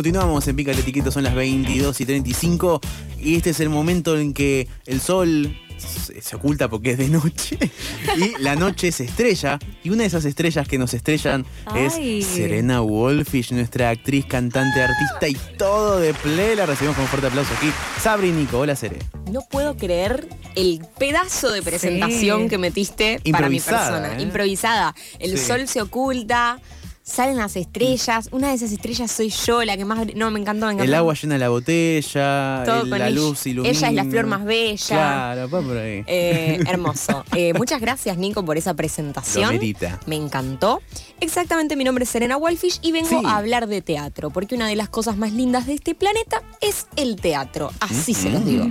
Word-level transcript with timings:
Continuamos 0.00 0.46
en 0.46 0.56
Pica 0.56 0.72
el 0.72 0.78
Etiqueto, 0.78 1.10
son 1.10 1.24
las 1.24 1.34
22 1.34 1.98
y 2.02 2.04
35 2.04 2.82
y 3.18 3.36
este 3.36 3.48
es 3.48 3.60
el 3.60 3.70
momento 3.70 4.18
en 4.18 4.34
que 4.34 4.68
el 4.84 5.00
sol 5.00 5.56
se, 5.78 6.20
se 6.20 6.36
oculta 6.36 6.68
porque 6.68 6.90
es 6.90 6.98
de 6.98 7.08
noche 7.08 7.58
y 8.18 8.42
la 8.42 8.56
noche 8.56 8.92
se 8.92 9.04
estrella 9.04 9.58
y 9.82 9.88
una 9.88 10.02
de 10.02 10.08
esas 10.08 10.26
estrellas 10.26 10.68
que 10.68 10.76
nos 10.76 10.92
estrellan 10.92 11.46
Ay. 11.64 12.18
es 12.18 12.26
Serena 12.26 12.82
Wolfish, 12.82 13.52
nuestra 13.52 13.88
actriz, 13.88 14.26
cantante, 14.26 14.82
artista 14.82 15.28
y 15.28 15.56
todo 15.56 15.98
de 15.98 16.12
play. 16.12 16.56
La 16.56 16.66
recibimos 16.66 16.94
con 16.96 17.04
un 17.04 17.08
fuerte 17.08 17.28
aplauso 17.28 17.54
aquí. 17.56 17.72
Sabri 17.98 18.32
Nico, 18.32 18.58
hola 18.58 18.76
Sere. 18.76 18.98
No 19.32 19.40
puedo 19.50 19.78
creer 19.78 20.28
el 20.56 20.82
pedazo 20.98 21.50
de 21.50 21.62
presentación 21.62 22.42
Sí. 22.42 22.48
que 22.50 22.58
metiste 22.58 23.18
para 23.32 23.48
mi 23.48 23.60
persona. 23.60 24.18
¿eh? 24.18 24.22
Improvisada. 24.22 24.94
El 25.18 25.38
Sí. 25.38 25.46
sol 25.46 25.66
se 25.66 25.80
oculta, 25.80 26.60
salen 27.06 27.36
las 27.36 27.54
estrellas. 27.54 28.28
Una 28.32 28.48
de 28.48 28.54
esas 28.54 28.72
estrellas 28.72 29.10
soy 29.12 29.30
yo, 29.30 29.62
la 29.64 29.76
que 29.76 29.84
más. 29.84 30.00
No, 30.16 30.30
me 30.32 30.40
encantó, 30.40 30.66
me 30.66 30.72
encantó. 30.72 30.84
El 30.84 30.94
agua 30.94 31.14
llena 31.14 31.38
la 31.38 31.48
botella, 31.48 32.62
Todo 32.66 32.82
el- 32.82 32.90
con 32.90 32.98
la 32.98 33.08
ella. 33.08 33.16
luz 33.20 33.46
ilumina. 33.46 33.72
Ella 33.72 33.88
es 33.88 33.94
la 33.94 34.04
flor 34.04 34.26
más 34.26 34.44
bella. 34.44 34.86
Claro, 34.88 35.48
va 35.48 35.62
por 35.62 35.76
ahí. 35.78 36.02
Eh, 36.06 36.58
hermoso. 36.68 37.24
Eh, 37.36 37.54
muchas 37.54 37.80
gracias, 37.80 38.18
Nico, 38.18 38.44
por 38.44 38.58
esa 38.58 38.74
presentación. 38.74 39.58
Me 40.06 40.16
encantó. 40.16 40.82
Exactamente, 41.20 41.76
mi 41.76 41.84
nombre 41.84 42.04
es 42.04 42.10
Serena 42.10 42.36
Wolfish 42.36 42.80
y 42.82 42.90
vengo 42.92 43.08
Sí. 43.08 43.22
a 43.24 43.36
hablar 43.36 43.68
de 43.68 43.80
teatro, 43.82 44.30
porque 44.30 44.54
una 44.56 44.66
de 44.66 44.74
las 44.76 44.88
cosas 44.88 45.16
más 45.16 45.32
lindas 45.32 45.66
de 45.66 45.74
este 45.74 45.94
planeta 45.94 46.42
es 46.60 46.88
el 46.96 47.16
teatro. 47.16 47.70
Así 47.80 48.14
se 48.14 48.30
los 48.30 48.44
digo. 48.44 48.66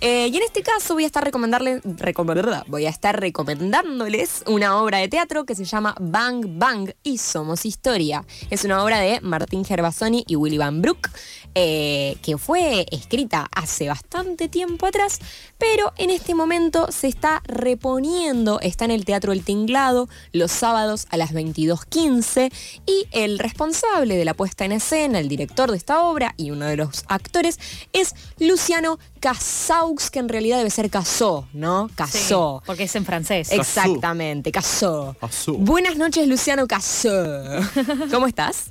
Eh, 0.00 0.28
y 0.30 0.36
en 0.36 0.42
este 0.42 0.62
caso 0.62 0.94
voy 0.94 1.04
a 1.04 1.06
estar 1.06 1.24
recomendarle, 1.24 1.80
recomendar- 1.82 2.64
voy 2.66 2.84
a 2.86 2.90
estar 2.90 3.18
recomendándoles 3.18 4.42
una 4.46 4.80
obra 4.80 4.98
de 4.98 5.08
teatro 5.08 5.44
que 5.44 5.54
se 5.54 5.64
llama 5.64 5.94
Bang 5.98 6.44
Bang 6.58 6.92
y 7.02 7.18
Somos 7.18 7.64
Historia. 7.64 8.24
Es 8.50 8.64
una 8.64 8.84
obra 8.84 8.98
de 9.00 9.20
Martín 9.22 9.64
Gervasoni 9.64 10.24
y 10.26 10.36
Willy 10.36 10.58
Van 10.58 10.82
Broek, 10.82 11.08
eh, 11.54 12.16
que 12.22 12.36
fue 12.36 12.84
escrita 12.92 13.48
hace 13.54 13.88
bastante 13.88 14.48
tiempo 14.50 14.84
atrás, 14.86 15.18
pero 15.56 15.92
en 15.96 16.10
este 16.10 16.34
momento 16.34 16.92
se 16.92 17.08
está 17.08 17.40
reponiendo, 17.46 18.60
está 18.60 18.84
en 18.84 18.90
el 18.90 19.06
Teatro 19.06 19.32
El 19.32 19.42
Tinglado 19.44 20.10
los 20.32 20.52
sábados 20.52 21.06
a 21.08 21.16
las 21.16 21.32
22.15 21.32 22.52
y 22.84 23.06
el 23.12 23.38
responsable 23.38 24.16
de 24.16 24.24
la 24.26 24.34
puesta 24.34 24.66
en 24.66 24.72
escena, 24.72 25.18
el 25.18 25.28
director 25.28 25.70
de 25.70 25.78
esta 25.78 26.02
obra 26.02 26.34
y 26.36 26.50
uno 26.50 26.66
de 26.66 26.76
los 26.76 27.04
actores 27.08 27.58
es 27.94 28.14
Luciano 28.38 28.98
Casaux, 29.30 30.08
que 30.12 30.20
en 30.20 30.28
realidad 30.28 30.58
debe 30.58 30.70
ser 30.70 30.88
Casó, 30.88 31.48
¿no? 31.52 31.90
Casó. 31.96 32.60
Sí, 32.60 32.64
porque 32.64 32.84
es 32.84 32.94
en 32.94 33.04
francés. 33.04 33.50
Exactamente, 33.50 34.52
Casó. 34.52 35.16
Casó. 35.20 35.54
Buenas 35.54 35.96
noches, 35.96 36.28
Luciano 36.28 36.68
Casó. 36.68 37.10
¿Cómo 38.12 38.28
estás? 38.28 38.70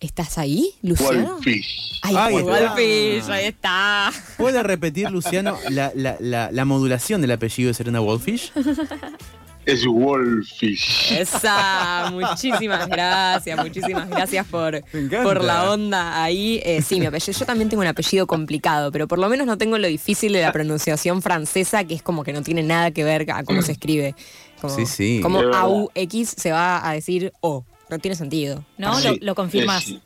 ¿Estás 0.00 0.36
ahí, 0.36 0.74
Luciano? 0.82 1.36
Wolfish. 1.36 1.98
Ahí. 2.02 2.42
Wolfish, 2.42 3.30
ahí 3.30 3.46
está. 3.46 4.12
¿Puede 4.36 4.62
repetir, 4.62 5.10
Luciano, 5.10 5.56
la, 5.70 5.90
la- 5.94 6.18
la- 6.20 6.50
la 6.52 6.64
modulación 6.66 7.22
del 7.22 7.30
apellido 7.30 7.68
de 7.68 7.74
Serena 7.74 8.00
Wolfish? 8.00 8.52
Es 9.66 9.86
Wolfish. 9.86 11.12
Esa, 11.12 12.10
muchísimas 12.12 12.86
gracias, 12.86 13.58
muchísimas 13.58 14.08
gracias 14.10 14.46
por, 14.46 14.82
por 15.22 15.42
la 15.42 15.70
onda 15.70 16.22
ahí. 16.22 16.60
Eh, 16.64 16.82
sí, 16.82 17.00
mi 17.00 17.06
apellido, 17.06 17.32
yo 17.38 17.46
también 17.46 17.68
tengo 17.70 17.80
un 17.80 17.86
apellido 17.86 18.26
complicado, 18.26 18.92
pero 18.92 19.08
por 19.08 19.18
lo 19.18 19.28
menos 19.28 19.46
no 19.46 19.56
tengo 19.56 19.78
lo 19.78 19.88
difícil 19.88 20.34
de 20.34 20.42
la 20.42 20.52
pronunciación 20.52 21.22
francesa, 21.22 21.84
que 21.84 21.94
es 21.94 22.02
como 22.02 22.24
que 22.24 22.32
no 22.34 22.42
tiene 22.42 22.62
nada 22.62 22.90
que 22.90 23.04
ver 23.04 23.30
a 23.30 23.42
cómo 23.44 23.62
se 23.62 23.72
escribe. 23.72 24.14
Como, 24.60 24.74
Sí, 24.74 24.86
sí. 24.86 25.20
Como. 25.22 25.40
AUX 25.40 26.28
se 26.36 26.52
va 26.52 26.86
a 26.86 26.92
decir 26.92 27.32
O. 27.40 27.64
No 27.88 27.98
tiene 27.98 28.16
sentido. 28.16 28.64
¿No? 28.78 28.98
Sí, 28.98 29.08
lo, 29.20 29.26
lo 29.28 29.34
confirmas. 29.34 29.86
es- 29.88 29.98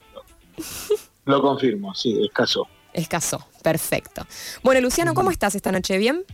lo 1.25 1.43
confirmo, 1.43 1.95
sí, 1.95 2.17
es 2.25 2.31
caso. 2.33 2.67
Escaso. 2.93 3.47
Perfecto. 3.63 4.27
Bueno, 4.63 4.81
Luciano, 4.81 5.15
¿cómo 5.15 5.31
estás 5.31 5.55
esta 5.55 5.71
noche? 5.73 5.99
¿Bien? 5.99 6.25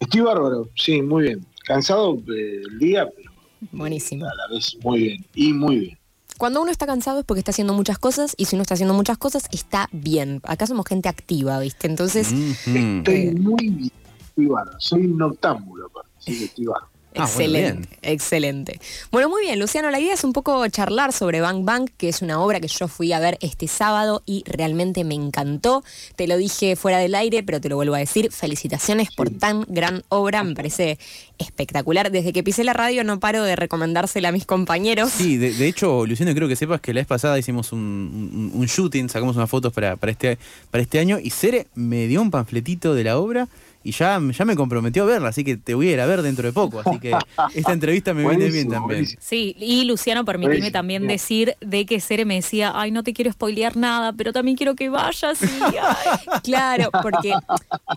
Estoy 0.00 0.20
bárbaro, 0.22 0.68
sí, 0.76 1.00
muy 1.02 1.22
bien. 1.22 1.46
Cansado 1.64 2.16
eh, 2.28 2.60
del 2.68 2.78
día, 2.78 3.08
pero 3.14 3.30
Buenísimo. 3.72 4.26
a 4.26 4.34
la 4.34 4.54
vez 4.54 4.76
muy 4.82 4.98
bien. 5.00 5.24
Y 5.34 5.52
muy 5.52 5.78
bien. 5.78 5.98
Cuando 6.36 6.60
uno 6.60 6.70
está 6.70 6.84
cansado 6.86 7.20
es 7.20 7.24
porque 7.24 7.38
está 7.38 7.52
haciendo 7.52 7.74
muchas 7.74 7.98
cosas 7.98 8.34
y 8.36 8.46
si 8.46 8.56
uno 8.56 8.62
está 8.62 8.74
haciendo 8.74 8.94
muchas 8.94 9.18
cosas 9.18 9.48
está 9.52 9.88
bien. 9.92 10.40
Acá 10.44 10.66
somos 10.66 10.84
gente 10.86 11.08
activa, 11.08 11.58
¿viste? 11.60 11.86
Entonces, 11.86 12.32
Ujú. 12.32 12.76
Estoy 12.76 13.30
muy 13.36 13.68
bien. 13.70 13.92
Estoy 14.28 14.46
bárbaro. 14.46 14.80
Soy 14.80 15.06
un 15.06 15.16
noctámbulo, 15.16 15.86
aparte, 15.86 16.10
estoy 16.44 16.64
bárbaro. 16.66 16.93
Ah, 17.16 17.24
excelente, 17.24 17.88
excelente. 18.02 18.80
Bueno, 19.12 19.28
muy 19.28 19.42
bien, 19.42 19.58
Luciano, 19.58 19.90
la 19.90 20.00
idea 20.00 20.14
es 20.14 20.24
un 20.24 20.32
poco 20.32 20.66
charlar 20.68 21.12
sobre 21.12 21.40
Bang 21.40 21.64
Bang, 21.64 21.88
que 21.96 22.08
es 22.08 22.22
una 22.22 22.40
obra 22.40 22.58
que 22.60 22.68
yo 22.68 22.88
fui 22.88 23.12
a 23.12 23.20
ver 23.20 23.38
este 23.40 23.68
sábado 23.68 24.22
y 24.26 24.42
realmente 24.46 25.04
me 25.04 25.14
encantó. 25.14 25.84
Te 26.16 26.26
lo 26.26 26.36
dije 26.36 26.74
fuera 26.76 26.98
del 26.98 27.14
aire, 27.14 27.42
pero 27.42 27.60
te 27.60 27.68
lo 27.68 27.76
vuelvo 27.76 27.94
a 27.94 27.98
decir. 27.98 28.32
Felicitaciones 28.32 29.10
por 29.14 29.30
tan 29.30 29.64
gran 29.68 30.02
obra, 30.08 30.42
me 30.42 30.54
parece 30.54 30.98
espectacular. 31.38 32.10
Desde 32.10 32.32
que 32.32 32.42
pisé 32.42 32.64
la 32.64 32.72
radio 32.72 33.04
no 33.04 33.20
paro 33.20 33.42
de 33.44 33.56
recomendársela 33.56 34.30
a 34.30 34.32
mis 34.32 34.46
compañeros. 34.46 35.10
Sí, 35.10 35.36
de, 35.36 35.52
de 35.52 35.66
hecho, 35.68 36.06
Luciano, 36.06 36.34
creo 36.34 36.48
que 36.48 36.56
sepas 36.56 36.80
que 36.80 36.92
la 36.94 37.00
vez 37.00 37.06
pasada 37.06 37.38
hicimos 37.38 37.72
un, 37.72 37.80
un- 37.80 38.50
un 38.54 38.66
shooting, 38.66 39.08
sacamos 39.08 39.36
unas 39.36 39.50
fotos 39.50 39.72
para, 39.72 39.96
para, 39.96 40.12
este, 40.12 40.38
para 40.70 40.82
este 40.82 40.98
año 40.98 41.18
y 41.22 41.30
Cere 41.30 41.66
me 41.74 42.06
dio 42.06 42.20
un 42.22 42.30
panfletito 42.30 42.94
de 42.94 43.04
la 43.04 43.18
obra 43.18 43.48
y 43.84 43.92
ya, 43.92 44.20
ya 44.36 44.44
me 44.44 44.56
comprometió 44.56 45.02
a 45.04 45.06
verla, 45.06 45.28
así 45.28 45.44
que 45.44 45.56
te 45.56 45.74
voy 45.74 45.90
a 45.90 45.92
ir 45.92 46.00
a 46.00 46.06
ver 46.06 46.22
dentro 46.22 46.46
de 46.48 46.52
poco. 46.52 46.80
Así 46.80 46.98
que 46.98 47.14
esta 47.54 47.72
entrevista 47.72 48.14
me 48.14 48.26
viene 48.28 48.50
bien 48.50 48.68
también. 48.68 48.82
buenísimo. 49.02 49.22
Sí, 49.24 49.54
y 49.58 49.84
Luciano, 49.84 50.24
permíteme 50.24 50.54
Buenísimo, 50.56 50.72
también 50.72 51.02
bien. 51.02 51.12
decir 51.12 51.54
de 51.60 51.86
que 51.86 52.00
Cere 52.00 52.24
me 52.24 52.36
decía, 52.36 52.72
ay, 52.74 52.90
no 52.90 53.02
te 53.02 53.12
quiero 53.12 53.30
spoilear 53.30 53.76
nada, 53.76 54.12
pero 54.14 54.32
también 54.32 54.56
quiero 54.56 54.74
que 54.74 54.88
vayas. 54.88 55.40
Y, 55.42 55.46
ay. 55.76 56.40
Claro, 56.42 56.90
porque 57.02 57.34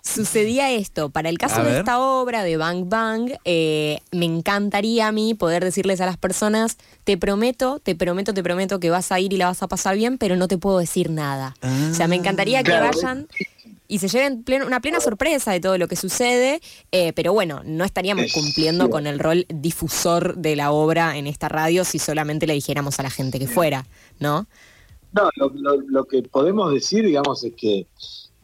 sucedía 0.04 0.72
esto. 0.72 1.10
Para 1.10 1.30
el 1.30 1.38
caso 1.38 1.62
A 1.62 1.64
de 1.64 1.70
ver. 1.72 1.80
esta 1.80 2.00
obra 2.00 2.44
de 2.44 2.58
Bang 2.58 2.88
Bang, 2.90 3.32
eh, 3.46 4.00
me 4.12 4.26
encantaría 4.26 5.08
a 5.08 5.12
mí 5.12 5.34
poder 5.34 5.64
decirles 5.64 6.02
a 6.02 6.06
las 6.06 6.18
personas, 6.18 6.78
te 7.04 7.18
prometo, 7.18 7.80
te 7.80 7.96
prometo, 7.96 8.34
te 8.34 8.44
prometo 8.44 8.80
que 8.80 8.90
vas 8.90 9.12
a 9.12 9.20
ir 9.20 9.34
y 9.34 9.38
la 9.38 9.48
vas 9.48 9.64
a 9.64 9.68
pasar 9.68 9.96
bien, 9.96 10.18
pero 10.18 10.36
no 10.36 10.48
te 10.48 10.58
puedo 10.58 10.80
decir 10.80 11.10
nada. 11.10 11.56
O 11.92 11.94
sea, 11.94 12.08
me 12.08 12.16
encantaría 12.16 12.60
que 12.64 12.72
Claro. 12.72 12.88
vayan 12.94 13.28
y 13.88 14.00
se 14.00 14.08
lleven 14.08 14.44
una 14.66 14.80
plena 14.82 15.00
sorpresa 15.00 15.52
de 15.52 15.60
todo 15.60 15.78
lo 15.78 15.88
que 15.88 15.96
sucede, 15.96 16.62
eh, 16.92 17.14
pero 17.14 17.34
bueno, 17.34 17.62
no 17.66 17.84
estaríamos 17.86 18.26
Es 18.26 18.34
cumpliendo 18.34 18.90
con 18.90 19.08
el 19.08 19.20
rol 19.20 19.46
difusor 19.50 20.36
de 20.38 20.56
la 20.56 20.72
obra 20.72 21.18
en 21.18 21.28
esta 21.28 21.50
radio 21.50 21.84
si 21.86 22.00
solamente 22.00 22.48
le 22.48 22.54
dijéramos 22.54 23.00
a 23.00 23.04
la 23.04 23.10
gente 23.10 23.40
que 23.40 23.48
fuera, 23.48 23.86
¿no? 24.20 24.48
No, 25.14 25.30
lo, 25.38 25.50
lo- 25.56 25.82
lo 25.82 26.06
que 26.06 26.22
podemos 26.24 26.74
decir, 26.74 27.06
digamos, 27.06 27.44
es 27.44 27.54
que, 27.56 27.88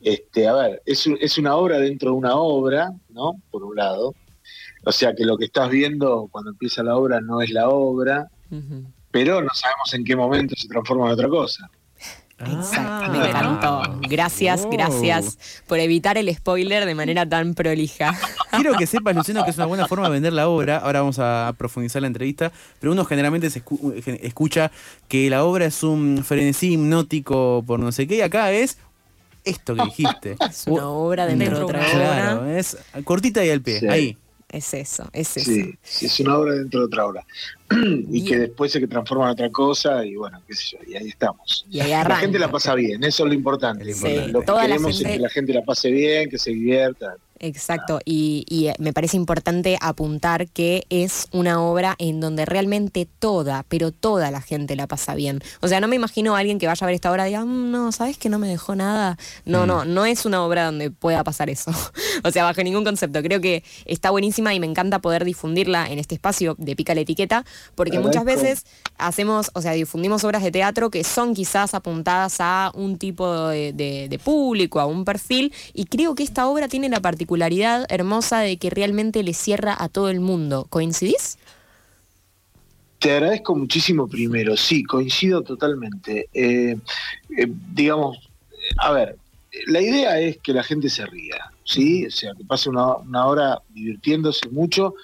este, 0.02 0.48
a 0.48 0.54
ver, 0.54 0.82
es, 0.86 1.06
es 1.20 1.38
una 1.38 1.56
obra 1.56 1.78
dentro 1.78 2.12
de 2.12 2.18
una 2.18 2.36
obra, 2.36 2.92
¿no? 3.10 3.34
Por 3.52 3.64
un 3.64 3.76
lado. 3.76 4.16
O 4.86 4.92
sea 4.92 5.14
que 5.14 5.24
lo 5.26 5.38
que 5.38 5.46
estás 5.46 5.70
viendo 5.70 6.28
cuando 6.32 6.52
empieza 6.52 6.84
la 6.84 6.96
obra 6.98 7.22
no 7.22 7.42
es 7.42 7.52
la 7.52 7.70
obra, 7.70 8.28
pero 9.12 9.42
no 9.42 9.50
sabemos 9.54 9.94
en 9.94 10.04
qué 10.04 10.16
momento 10.16 10.56
se 10.58 10.68
transforma 10.68 11.06
en 11.08 11.12
otra 11.14 11.30
cosa. 11.30 11.70
Exacto, 12.52 13.12
me 13.12 13.18
Ah. 13.20 13.28
encantó. 13.30 13.82
Gracias, 14.10 14.62
Wow. 14.64 14.72
gracias 14.72 15.38
por 15.68 15.80
evitar 15.80 16.18
el 16.18 16.34
spoiler 16.36 16.86
de 16.86 16.96
manera 16.96 17.28
tan 17.28 17.54
prolija. 17.54 18.14
Quiero 18.52 18.74
que 18.78 18.86
sepas, 18.88 19.16
Luciano, 19.16 19.44
que 19.44 19.52
es 19.52 19.58
una 19.58 19.66
buena 19.66 19.88
forma 19.88 20.06
de 20.08 20.14
vender 20.14 20.34
la 20.34 20.48
obra. 20.50 20.78
Ahora 20.78 21.00
vamos 21.02 21.20
a 21.20 21.54
profundizar 21.58 22.02
la 22.02 22.08
entrevista. 22.08 22.52
Pero 22.80 22.92
uno 22.94 23.06
generalmente 23.06 23.50
se 23.50 23.64
escu- 23.64 24.02
gen- 24.04 24.20
escucha 24.22 24.72
que 25.08 25.30
la 25.30 25.44
obra 25.44 25.66
es 25.66 25.84
un 25.84 26.24
frenesí 26.26 26.74
hipnótico 26.74 27.64
por 27.66 27.80
no 27.80 27.92
sé 27.92 28.08
qué. 28.08 28.18
Y 28.18 28.22
acá 28.22 28.52
es 28.52 28.78
esto 29.44 29.76
que 29.76 29.84
dijiste. 29.86 30.36
Es 30.50 30.66
una 30.68 30.88
obra 30.88 31.26
dentro 31.26 31.58
de 31.58 31.64
otra 31.64 31.80
una 31.80 31.90
Claro, 31.90 32.42
obra. 32.44 32.60
es 32.60 32.78
cortita 33.04 33.44
y 33.44 33.50
al 33.50 33.62
pie. 33.62 33.80
Sí. 33.82 33.88
Ahí. 33.88 34.18
Es 34.54 34.72
eso, 34.76 35.10
es 35.14 35.36
eso. 35.36 35.52
Sí, 35.82 36.06
es 36.06 36.20
una 36.20 36.38
obra 36.38 36.54
dentro 36.54 36.82
de 36.82 36.86
otra 36.86 37.06
obra. 37.08 37.26
y 37.72 38.04
Bien. 38.06 38.26
que 38.26 38.38
después 38.38 38.72
se 38.72 38.80
que 38.80 38.86
transforma 38.88 39.26
en 39.26 39.32
otra 39.32 39.50
cosa 39.50 40.06
y 40.06 40.16
bueno, 40.16 40.40
qué 40.48 40.54
sé 40.54 40.64
yo, 40.74 40.78
y 40.88 40.96
ahí 40.96 41.08
estamos. 41.08 41.66
Y 41.72 41.80
ahí 41.80 41.90
La 41.90 42.02
arranca. 42.02 42.22
gente 42.22 42.38
la 42.38 42.52
pasa 42.52 42.76
bien, 42.76 43.04
eso 43.04 43.24
es 43.24 43.28
lo 43.30 43.34
importante. 43.34 43.84
Lo 43.84 43.90
importante. 43.92 44.32
Lo 44.32 44.42
que 44.42 44.52
la 44.52 44.62
queremos 44.62 44.96
gente- 44.98 45.10
es 45.12 45.16
que 45.18 45.22
la 45.24 45.30
gente 45.30 45.54
la 45.54 45.62
pase 45.64 45.90
bien, 45.90 46.30
que 46.30 46.38
se 46.38 46.52
divierta. 46.52 47.16
Exacto, 47.46 48.00
y, 48.06 48.46
y, 48.48 48.68
eh, 48.68 48.74
me 48.80 48.94
parece 48.94 49.18
importante 49.18 49.78
apuntar 49.82 50.48
que 50.48 50.86
es 50.90 51.28
una 51.34 51.62
obra 51.62 51.94
en 51.98 52.22
donde 52.22 52.46
realmente 52.46 53.06
toda, 53.20 53.66
pero 53.68 53.92
toda 53.92 54.32
la 54.32 54.40
gente 54.40 54.78
la 54.78 54.88
pasa 54.88 55.14
bien. 55.14 55.42
O 55.60 55.68
sea, 55.68 55.82
no 55.82 55.90
me 55.90 55.98
imagino 55.98 56.38
a 56.38 56.40
alguien 56.40 56.58
que 56.58 56.68
vaya 56.68 56.86
a 56.86 56.88
ver 56.88 56.96
esta 56.96 57.12
obra 57.12 57.28
y 57.28 57.32
diga, 57.32 57.44
"Mm, 57.44 57.70
no, 57.70 57.92
¿sabes 57.92 58.18
que 58.18 58.30
no 58.30 58.40
me 58.40 58.48
dejó 58.48 58.78
nada? 58.78 59.18
No, 59.44 59.66
no, 59.66 59.84
no 59.84 60.06
es 60.06 60.26
una 60.26 60.42
obra 60.46 60.64
donde 60.68 60.90
pueda 60.90 61.22
pasar 61.26 61.50
eso. 61.50 61.72
o 62.24 62.32
sea, 62.32 62.46
bajo 62.46 62.64
ningún 62.64 62.86
concepto. 62.86 63.22
Creo 63.22 63.42
que 63.42 63.62
está 63.84 64.10
buenísima 64.12 64.54
y 64.54 64.62
me 64.62 64.66
encanta 64.66 65.00
poder 65.00 65.26
difundirla 65.26 65.88
en 65.92 66.00
este 66.00 66.16
espacio 66.16 66.56
de 66.58 66.78
Pica 66.78 66.96
la 66.96 67.02
Etiqueta, 67.02 67.44
porque 67.76 67.98
muchas 68.00 68.24
veces 68.24 68.66
hacemos, 68.98 69.52
o 69.54 69.62
sea, 69.62 69.74
difundimos 69.74 70.24
obras 70.24 70.44
de 70.44 70.52
teatro 70.52 70.90
que 70.90 71.04
son 71.04 71.34
quizás 71.34 71.74
apuntadas 71.74 72.38
a 72.40 72.72
un 72.74 72.98
tipo 72.98 73.50
de, 73.50 73.74
de- 73.74 74.08
de 74.08 74.18
público, 74.20 74.80
a 74.80 74.86
un 74.86 75.04
perfil, 75.04 75.54
y 75.74 75.88
creo 75.88 76.16
que 76.16 76.24
esta 76.24 76.48
obra 76.48 76.70
tiene 76.70 76.88
la 76.88 77.02
particularidad 77.02 77.33
hermosa 77.36 78.40
de 78.40 78.58
que 78.58 78.70
realmente 78.70 79.24
le 79.24 79.34
cierra 79.34 79.76
a 79.78 79.90
todo 79.90 80.10
el 80.10 80.20
mundo. 80.20 80.68
¿Coincidís? 80.70 81.38
Te 83.00 83.12
agradezco 83.12 83.56
muchísimo 83.56 84.08
primero, 84.08 84.56
sí, 84.56 84.84
coincido 84.84 85.42
totalmente. 85.42 86.30
Eh, 86.34 86.78
eh, 87.38 87.48
digamos, 87.74 88.18
a 88.78 88.92
ver, 88.92 89.18
la 89.68 89.82
idea 89.82 90.20
es 90.20 90.38
que 90.38 90.54
la 90.54 90.64
gente 90.64 90.90
se 90.90 91.06
ría, 91.06 91.52
¿sí? 91.66 92.06
O 92.06 92.12
sea, 92.12 92.34
que 92.34 92.46
pase 92.46 92.70
una, 92.70 92.96
una 92.96 93.26
hora 93.26 93.62
divirtiéndose 93.74 94.48
mucho. 94.50 94.96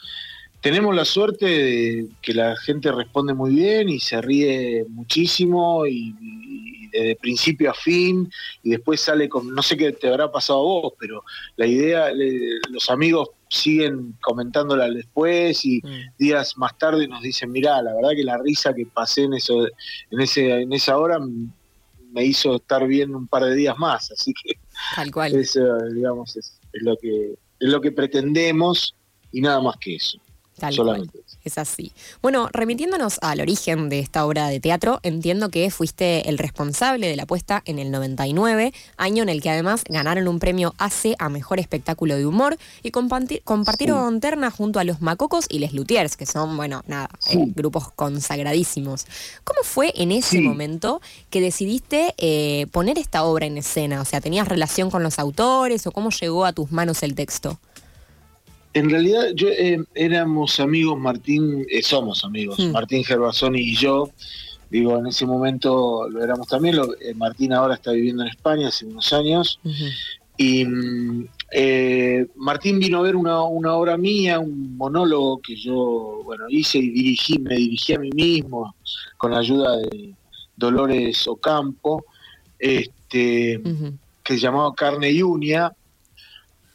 Tenemos 0.62 0.96
la 0.96 1.06
suerte 1.06 1.46
de 1.46 2.08
que 2.22 2.34
la 2.34 2.56
gente 2.58 2.92
responde 2.92 3.34
muy 3.34 3.54
bien 3.54 3.90
y 3.90 4.00
se 4.00 4.22
ríe 4.22 4.86
muchísimo 4.90 5.86
y, 5.86 6.16
y 6.22 6.49
desde 6.92 7.16
principio 7.16 7.72
a 7.72 7.74
fin 7.74 8.30
y 8.64 8.72
después 8.72 9.02
sale 9.02 9.28
con, 9.30 9.54
no 9.54 9.62
sé 9.64 9.76
qué 9.78 9.92
te 9.92 10.08
habrá 10.10 10.32
pasado 10.32 10.60
a 10.60 10.64
vos, 10.82 10.94
pero 11.00 11.24
la 11.58 11.66
idea, 11.66 12.12
le- 12.12 12.60
los 12.70 12.90
amigos 12.90 13.30
siguen 13.50 14.16
comentándola 14.22 14.90
después 14.90 15.66
y 15.66 15.80
Mm. 15.84 16.16
días 16.18 16.58
más 16.58 16.78
tarde 16.78 17.08
nos 17.08 17.22
dicen, 17.24 17.52
mirá, 17.52 17.82
la 17.82 17.94
verdad 17.96 18.12
que 18.16 18.24
la 18.24 18.38
risa 18.38 18.74
que 18.74 18.86
pasé 18.86 19.24
en 19.24 19.34
eso, 19.34 19.66
en 20.12 20.20
ese, 20.22 20.62
en 20.62 20.72
esa 20.74 20.98
hora 20.98 21.20
me 22.12 22.26
hizo 22.26 22.56
estar 22.56 22.86
bien 22.88 23.14
un 23.16 23.28
par 23.28 23.44
de 23.46 23.56
días 23.56 23.78
más, 23.78 24.12
así 24.12 24.34
que 24.34 24.58
Tal 24.96 25.12
cual. 25.12 25.36
eso, 25.36 25.62
digamos, 25.94 26.36
es, 26.38 26.60
es 26.74 26.82
lo 26.84 26.96
que 26.98 27.36
es 27.60 27.68
lo 27.70 27.82
que 27.82 27.92
pretendemos 27.92 28.96
y 29.32 29.42
nada 29.42 29.60
más 29.62 29.76
que 29.78 29.96
eso, 29.96 30.18
Tal 30.58 30.74
solamente. 30.74 31.20
Es 31.46 31.58
así. 31.58 31.94
Bueno, 32.22 32.50
remitiéndonos 32.52 33.18
al 33.22 33.40
origen 33.40 33.88
de 33.90 34.00
esta 34.00 34.26
obra 34.26 34.48
de 34.50 34.60
teatro, 34.60 35.00
entiendo 35.04 35.50
que 35.50 35.72
fuiste 35.72 36.28
el 36.30 36.38
responsable 36.38 37.08
de 37.08 37.16
la 37.16 37.26
puesta 37.26 37.62
en 37.66 37.80
el 37.80 37.92
99, 37.92 38.74
año 38.98 39.24
en 39.24 39.30
el 39.30 39.42
que 39.42 39.50
además 39.50 39.84
ganaron 39.88 40.28
un 40.28 40.40
premio 40.40 40.76
AC 40.78 41.16
a 41.18 41.30
Mejor 41.30 41.60
Espectáculo 41.60 42.18
de 42.18 42.26
Humor 42.26 42.58
y 42.84 42.92
comparti- 42.92 43.42
compartieron 43.44 44.20
terna 44.20 44.52
junto 44.52 44.80
a 44.80 44.84
los 44.84 45.02
Macocos 45.02 45.46
y 45.48 45.60
Les 45.60 45.74
Lutiers, 45.74 46.18
que 46.18 46.26
son, 46.26 46.58
bueno, 46.58 46.84
nada, 46.88 47.10
eh, 47.30 47.34
Sí. 47.34 47.54
grupos 47.56 47.90
consagradísimos. 47.94 49.06
¿Cómo 49.46 49.62
fue 49.64 49.94
en 49.96 50.12
ese 50.12 50.38
Sí. 50.38 50.42
momento 50.42 51.02
que 51.30 51.42
decidiste 51.42 52.14
eh, 52.18 52.68
poner 52.72 52.98
esta 52.98 53.24
obra 53.24 53.46
en 53.46 53.58
escena? 53.58 54.02
O 54.02 54.06
sea, 54.06 54.20
¿tenías 54.22 54.48
relación 54.48 54.92
con 54.92 55.04
los 55.04 55.20
autores 55.20 55.88
o 55.88 55.92
cómo 55.92 56.10
llegó 56.12 56.46
a 56.46 56.54
tus 56.54 56.72
manos 56.72 57.02
el 57.02 57.16
texto? 57.16 57.60
En 58.74 58.90
realidad 58.90 59.24
yo 59.36 59.48
eh, 59.50 59.84
éramos 59.96 60.60
amigos, 60.60 60.98
Martín, 61.00 61.66
eh, 61.70 61.82
somos 61.82 62.24
amigos, 62.24 62.60
Mm. 62.60 62.72
Martín 62.72 63.04
Gervasoni 63.04 63.60
y 63.62 63.76
yo. 63.76 64.10
Digo, 64.70 64.98
en 65.00 65.08
ese 65.08 65.26
momento 65.26 66.08
lo 66.10 66.24
éramos 66.24 66.48
también. 66.48 66.76
lo- 66.76 66.94
eh, 67.00 67.14
Martín 67.16 67.54
ahora 67.54 67.74
está 67.76 67.92
viviendo 67.92 68.22
en 68.24 68.30
España 68.30 68.68
hace 68.68 68.86
unos 68.86 69.12
años. 69.14 69.60
Y 70.38 70.64
mm, 70.64 71.28
eh, 71.52 72.28
Martín 72.36 72.78
vino 72.80 73.00
a 73.00 73.02
ver 73.02 73.16
una, 73.16 73.42
una 73.44 73.74
obra 73.74 73.98
mía, 73.98 74.40
un 74.40 74.78
monólogo 74.78 75.40
que 75.42 75.56
yo 75.56 76.22
bueno 76.24 76.46
hice 76.50 76.78
y 76.78 76.92
dirigí, 76.92 77.40
me 77.40 77.56
dirigí 77.56 77.94
a 77.94 78.00
mí 78.00 78.12
mismo 78.14 78.76
con 79.18 79.32
la 79.32 79.40
ayuda 79.40 79.76
de 79.78 80.14
Dolores 80.56 81.28
Ocampo, 81.28 82.06
este, 82.60 83.60
que 84.24 84.34
se 84.36 84.40
llamaba 84.40 84.74
Carne 84.76 85.10
y 85.12 85.24
Uña, 85.24 85.72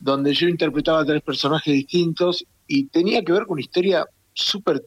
donde 0.04 0.34
yo 0.34 0.48
interpretaba 0.48 1.00
a 1.00 1.04
tres 1.06 1.22
personajes 1.22 1.72
distintos 1.72 2.44
y 2.68 2.84
tenía 2.88 3.24
que 3.24 3.32
ver 3.32 3.44
con 3.46 3.52
una 3.54 3.62
historia 3.62 4.06
súper 4.34 4.84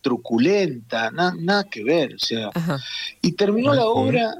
truculenta, 0.00 1.10
na- 1.10 1.34
nada 1.38 1.64
que 1.64 1.84
ver, 1.84 2.14
o 2.14 2.18
sea, 2.18 2.50
Ajá. 2.54 2.78
y 3.20 3.32
terminó 3.32 3.74
la 3.74 3.84
obra 3.86 4.34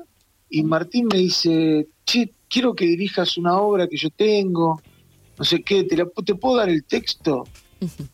y 0.49 0.62
Martín 0.62 1.08
me 1.12 1.19
dice, 1.19 1.88
che, 2.06 2.31
quiero 2.49 2.75
que 2.75 2.87
dirijas 2.87 3.37
una 3.37 3.58
obra 3.60 3.87
que 3.87 3.99
yo 3.99 4.08
tengo, 4.08 4.81
no 5.38 5.44
sé 5.44 5.62
qué, 5.62 5.84
¿te, 5.84 5.94
la, 5.94 6.06
te 6.25 6.34
puedo 6.34 6.56
dar 6.56 6.70
el 6.70 6.84
texto? 6.84 7.44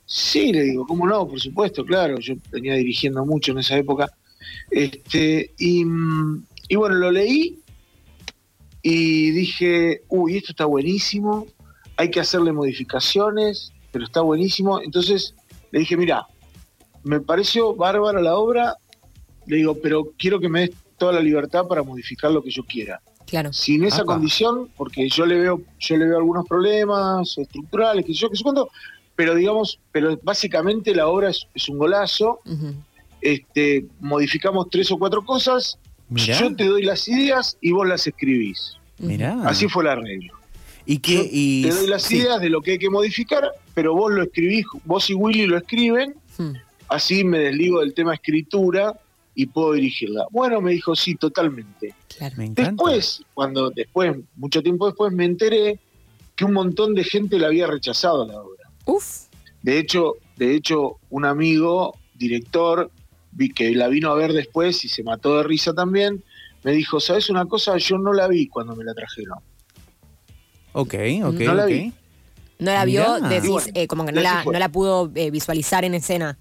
Sí, 0.04 0.52
le 0.52 0.62
digo, 0.64 0.84
¿cómo 0.86 1.06
no? 1.06 1.28
Por 1.28 1.40
supuesto, 1.40 1.84
claro, 1.84 2.18
yo 2.18 2.34
venía 2.50 2.74
dirigiendo 2.74 3.24
mucho 3.24 3.52
en 3.52 3.58
esa 3.58 3.76
época. 3.78 4.10
Este, 4.68 5.52
y, 5.58 5.84
mm, 5.84 6.44
y 6.70 6.76
bueno, 6.76 6.96
lo 6.96 7.10
leí 7.12 7.60
y 8.82 9.30
dije, 9.30 10.02
uy, 10.08 10.36
esto 10.38 10.50
está 10.52 10.64
buenísimo, 10.66 11.46
hay 11.96 12.10
que 12.10 12.20
hacerle 12.20 12.52
modificaciones, 12.52 13.72
pero 13.92 14.04
está 14.04 14.20
buenísimo. 14.20 14.80
Entonces 14.80 15.34
le 15.70 15.80
dije, 15.80 15.96
mira, 15.96 16.26
me 17.02 17.20
pareció 17.20 17.74
bárbara 17.74 18.20
la 18.20 18.36
obra, 18.36 18.76
le 19.46 19.56
digo, 19.56 19.76
pero 19.82 20.10
quiero 20.18 20.40
que 20.40 20.48
me 20.48 20.60
des 20.60 20.70
toda 20.98 21.12
la 21.12 21.20
libertad 21.20 21.66
para 21.66 21.82
modificar 21.82 22.30
lo 22.30 22.42
que 22.42 22.50
yo 22.50 22.64
quiera. 22.64 23.00
Claro. 23.26 23.52
Sin 23.52 23.84
esa 23.84 24.04
condición, 24.04 24.70
porque 24.76 25.08
yo 25.08 25.26
le 25.26 25.38
veo, 25.40 25.62
yo 25.78 25.96
le 25.96 26.06
veo 26.06 26.18
algunos 26.18 26.46
problemas 26.46 27.36
estructurales, 27.38 28.04
que 28.04 28.12
yo, 28.12 28.28
que 28.30 28.36
sé 28.36 28.42
cuánto, 28.42 28.68
pero 29.16 29.34
digamos, 29.34 29.80
pero 29.92 30.18
básicamente 30.22 30.94
la 30.94 31.08
obra 31.08 31.30
es, 31.30 31.46
es 31.54 31.68
un 31.68 31.78
golazo, 31.78 32.40
este, 33.20 33.86
modificamos 34.00 34.68
tres 34.70 34.90
o 34.90 34.98
cuatro 34.98 35.24
cosas, 35.24 35.78
Mirá, 36.08 36.38
yo 36.38 36.54
te 36.54 36.66
doy 36.66 36.82
las 36.82 37.08
ideas 37.08 37.56
y 37.60 37.72
vos 37.72 37.88
las 37.88 38.06
escribís. 38.06 38.76
mirá. 38.98 39.40
Así 39.46 39.68
fue 39.68 39.84
el 39.84 39.90
arreglo. 39.90 40.34
¿Y 40.86 40.96
Yo 40.96 41.02
qué? 41.02 41.28
Y, 41.32 41.62
te 41.62 41.70
doy 41.70 41.86
las 41.86 42.02
sí. 42.02 42.16
ideas 42.18 42.40
de 42.40 42.50
lo 42.50 42.60
que 42.60 42.72
hay 42.72 42.78
que 42.78 42.90
modificar, 42.90 43.50
pero 43.74 43.94
vos 43.94 44.12
lo 44.12 44.22
escribís, 44.22 44.66
vos 44.84 45.08
y 45.10 45.14
Willy 45.14 45.46
lo 45.46 45.56
escriben, 45.56 46.14
Hmm. 46.36 46.52
así 46.88 47.22
me 47.22 47.38
desligo 47.38 47.80
del 47.80 47.94
tema 47.94 48.14
escritura 48.14 48.98
y 49.36 49.46
puedo 49.46 49.72
dirigirla. 49.72 50.26
Bueno, 50.30 50.60
me 50.60 50.72
dijo, 50.72 50.94
sí, 50.96 51.14
totalmente. 51.14 51.94
Claro. 52.16 52.34
Me 52.38 52.46
encanta. 52.46 52.70
Después, 52.72 53.22
cuando 53.34 53.70
después, 53.70 54.16
mucho 54.36 54.62
tiempo 54.62 54.86
después, 54.86 55.12
me 55.12 55.24
enteré 55.24 55.78
que 56.36 56.44
un 56.44 56.52
montón 56.52 56.94
de 56.94 57.04
gente 57.04 57.38
la 57.38 57.46
había 57.48 57.66
rechazado 57.66 58.26
la 58.26 58.40
obra. 58.40 58.68
Uf. 58.86 59.26
De 59.62 59.78
hecho, 59.78 60.14
de 60.36 60.54
hecho, 60.54 60.98
un 61.10 61.24
amigo, 61.24 61.96
director, 62.14 62.90
vi 63.32 63.48
que 63.50 63.72
la 63.74 63.88
vino 63.88 64.10
a 64.10 64.14
ver 64.14 64.32
después 64.32 64.84
y 64.84 64.88
se 64.88 65.02
mató 65.02 65.36
de 65.38 65.44
risa 65.44 65.72
también, 65.72 66.22
me 66.62 66.72
dijo, 66.72 66.98
¿sabes 67.00 67.30
una 67.30 67.46
cosa? 67.46 67.76
Yo 67.76 67.98
no 67.98 68.12
la 68.12 68.26
vi 68.28 68.48
cuando 68.48 68.74
me 68.76 68.84
la 68.84 68.94
trajeron. 68.94 69.38
Ok, 70.74 70.94
ok, 71.24 71.34
No 71.40 71.54
la 71.54 71.64
ok. 71.64 71.68
vi. 71.70 71.92
No 72.58 72.72
la 72.72 72.84
vio, 72.84 73.20
decís, 73.20 73.70
eh, 73.74 73.86
como 73.86 74.04
que 74.06 74.12
no 74.12 74.20
la, 74.20 74.44
no 74.44 74.52
la 74.52 74.68
pudo 74.68 75.10
eh, 75.14 75.30
visualizar 75.30 75.84
en 75.84 75.94
escena. 75.94 76.38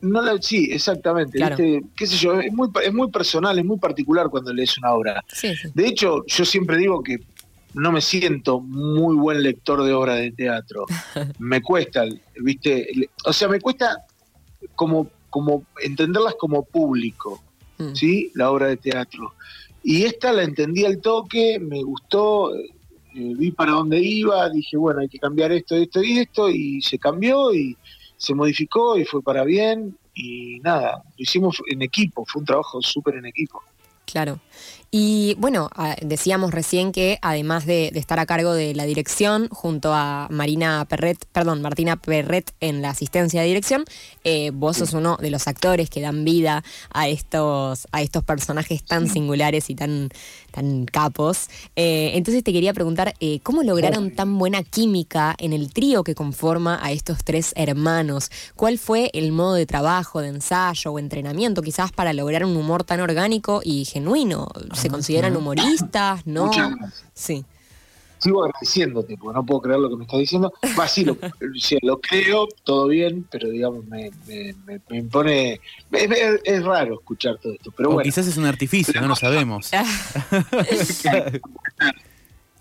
No 0.00 0.20
la, 0.20 0.40
sí, 0.42 0.68
exactamente. 0.72 1.38
Claro. 1.38 1.56
¿viste? 1.56 1.82
¿Qué 1.96 2.06
sé 2.06 2.16
yo? 2.16 2.40
Es 2.40 2.52
muy, 2.52 2.68
es 2.84 2.92
muy 2.92 3.08
personal, 3.10 3.56
es 3.58 3.64
muy 3.64 3.78
particular 3.78 4.28
cuando 4.28 4.52
lees 4.52 4.76
una 4.78 4.92
obra. 4.92 5.22
Sí, 5.32 5.54
sí. 5.54 5.68
De 5.74 5.86
hecho, 5.86 6.24
yo 6.26 6.44
siempre 6.44 6.76
digo 6.78 7.02
que 7.02 7.18
no 7.74 7.92
me 7.92 8.00
siento 8.00 8.60
muy 8.60 9.14
buen 9.14 9.42
lector 9.42 9.84
de 9.84 9.92
obras 9.92 10.18
de 10.18 10.32
teatro. 10.32 10.86
Me 11.38 11.62
cuesta, 11.62 12.04
¿viste? 12.40 12.88
O 13.24 13.32
sea, 13.32 13.48
me 13.48 13.60
cuesta 13.60 13.96
como, 14.74 15.08
como 15.30 15.64
entenderlas 15.82 16.34
como 16.38 16.64
público, 16.64 17.42
Mm. 17.78 17.94
¿sí? 17.94 18.30
La 18.34 18.50
obra 18.50 18.66
de 18.66 18.76
teatro. 18.76 19.32
Y 19.82 20.02
esta 20.04 20.30
la 20.32 20.42
entendí 20.42 20.84
al 20.84 20.98
toque, 20.98 21.58
me 21.58 21.82
gustó, 21.82 22.52
eh, 23.14 23.34
vi 23.36 23.50
para 23.50 23.72
dónde 23.72 24.00
iba, 24.00 24.48
dije, 24.48 24.76
bueno, 24.76 25.00
hay 25.00 25.08
que 25.08 25.18
cambiar 25.18 25.52
esto, 25.52 25.76
esto 25.76 26.02
y 26.02 26.18
esto, 26.18 26.48
y 26.50 26.80
se 26.80 26.98
cambió 26.98 27.52
y 27.54 27.76
se 28.16 28.34
modificó 28.34 28.98
y 28.98 29.04
fue 29.04 29.22
para 29.22 29.44
bien. 29.44 29.96
Y 30.14 30.58
nada, 30.60 31.02
lo 31.04 31.22
hicimos 31.22 31.62
en 31.68 31.82
equipo, 31.82 32.24
fue 32.26 32.40
un 32.40 32.46
trabajo 32.46 32.80
súper 32.82 33.16
en 33.16 33.26
equipo. 33.26 33.62
Claro. 34.04 34.40
Y 34.94 35.36
bueno, 35.38 35.70
decíamos 36.02 36.50
recién 36.50 36.92
que 36.92 37.18
además 37.22 37.64
de, 37.64 37.90
de 37.94 37.98
estar 37.98 38.18
a 38.18 38.26
cargo 38.26 38.52
de 38.52 38.74
la 38.74 38.84
dirección, 38.84 39.48
junto 39.48 39.94
a 39.94 40.28
Marina 40.30 40.84
Perret, 40.84 41.24
perdón, 41.32 41.62
Martina 41.62 41.96
Perret 41.96 42.52
en 42.60 42.82
la 42.82 42.90
asistencia 42.90 43.40
de 43.40 43.46
dirección, 43.46 43.86
eh, 44.22 44.50
vos 44.52 44.76
sos 44.76 44.92
uno 44.92 45.16
de 45.16 45.30
los 45.30 45.48
actores 45.48 45.88
que 45.88 46.02
dan 46.02 46.26
vida 46.26 46.62
a 46.90 47.08
estos, 47.08 47.88
a 47.90 48.02
estos 48.02 48.22
personajes 48.22 48.84
tan 48.84 49.08
singulares 49.08 49.70
y 49.70 49.74
tan, 49.74 50.10
tan 50.50 50.84
capos. 50.84 51.48
Eh, 51.74 52.10
entonces 52.12 52.44
te 52.44 52.52
quería 52.52 52.74
preguntar, 52.74 53.14
eh, 53.20 53.40
¿cómo 53.42 53.62
lograron 53.62 54.10
tan 54.10 54.38
buena 54.38 54.62
química 54.62 55.34
en 55.38 55.54
el 55.54 55.72
trío 55.72 56.04
que 56.04 56.14
conforma 56.14 56.78
a 56.82 56.92
estos 56.92 57.24
tres 57.24 57.54
hermanos? 57.56 58.30
¿Cuál 58.56 58.76
fue 58.76 59.10
el 59.14 59.32
modo 59.32 59.54
de 59.54 59.64
trabajo, 59.64 60.20
de 60.20 60.28
ensayo 60.28 60.92
o 60.92 60.98
entrenamiento 60.98 61.62
quizás 61.62 61.92
para 61.92 62.12
lograr 62.12 62.44
un 62.44 62.58
humor 62.58 62.84
tan 62.84 63.00
orgánico 63.00 63.62
y 63.64 63.86
genuino? 63.86 64.48
¿Se 64.82 64.88
consideran 64.90 65.36
humoristas? 65.36 66.26
¿No? 66.26 66.46
Muchas 66.46 66.70
gracias. 66.76 67.04
Sí. 67.14 67.44
sigo 68.18 68.44
agradeciéndote, 68.44 69.16
porque 69.16 69.34
no 69.36 69.44
puedo 69.46 69.62
creer 69.62 69.80
lo 69.80 69.88
que 69.90 69.96
me 69.96 70.04
estás 70.04 70.20
diciendo. 70.20 70.52
Va, 70.78 70.86
sí, 70.86 71.04
lo, 71.04 71.16
sí, 71.58 71.76
lo 71.82 72.00
creo, 72.00 72.46
todo 72.64 72.86
bien, 72.88 73.26
pero 73.30 73.48
digamos, 73.48 73.84
me, 73.86 74.10
me, 74.28 74.54
me- 74.64 74.80
me 74.88 74.98
impone. 74.98 75.60
Es, 75.90 76.10
es- 76.10 76.40
es 76.44 76.64
raro 76.64 76.94
escuchar 77.00 77.38
todo 77.38 77.52
esto, 77.52 77.72
pero 77.76 77.90
o 77.90 77.92
bueno. 77.94 78.04
quizás 78.04 78.26
es 78.28 78.36
un 78.36 78.46
artificio, 78.46 79.00
no 79.00 79.08
lo 79.08 79.16
sabemos. 79.16 79.70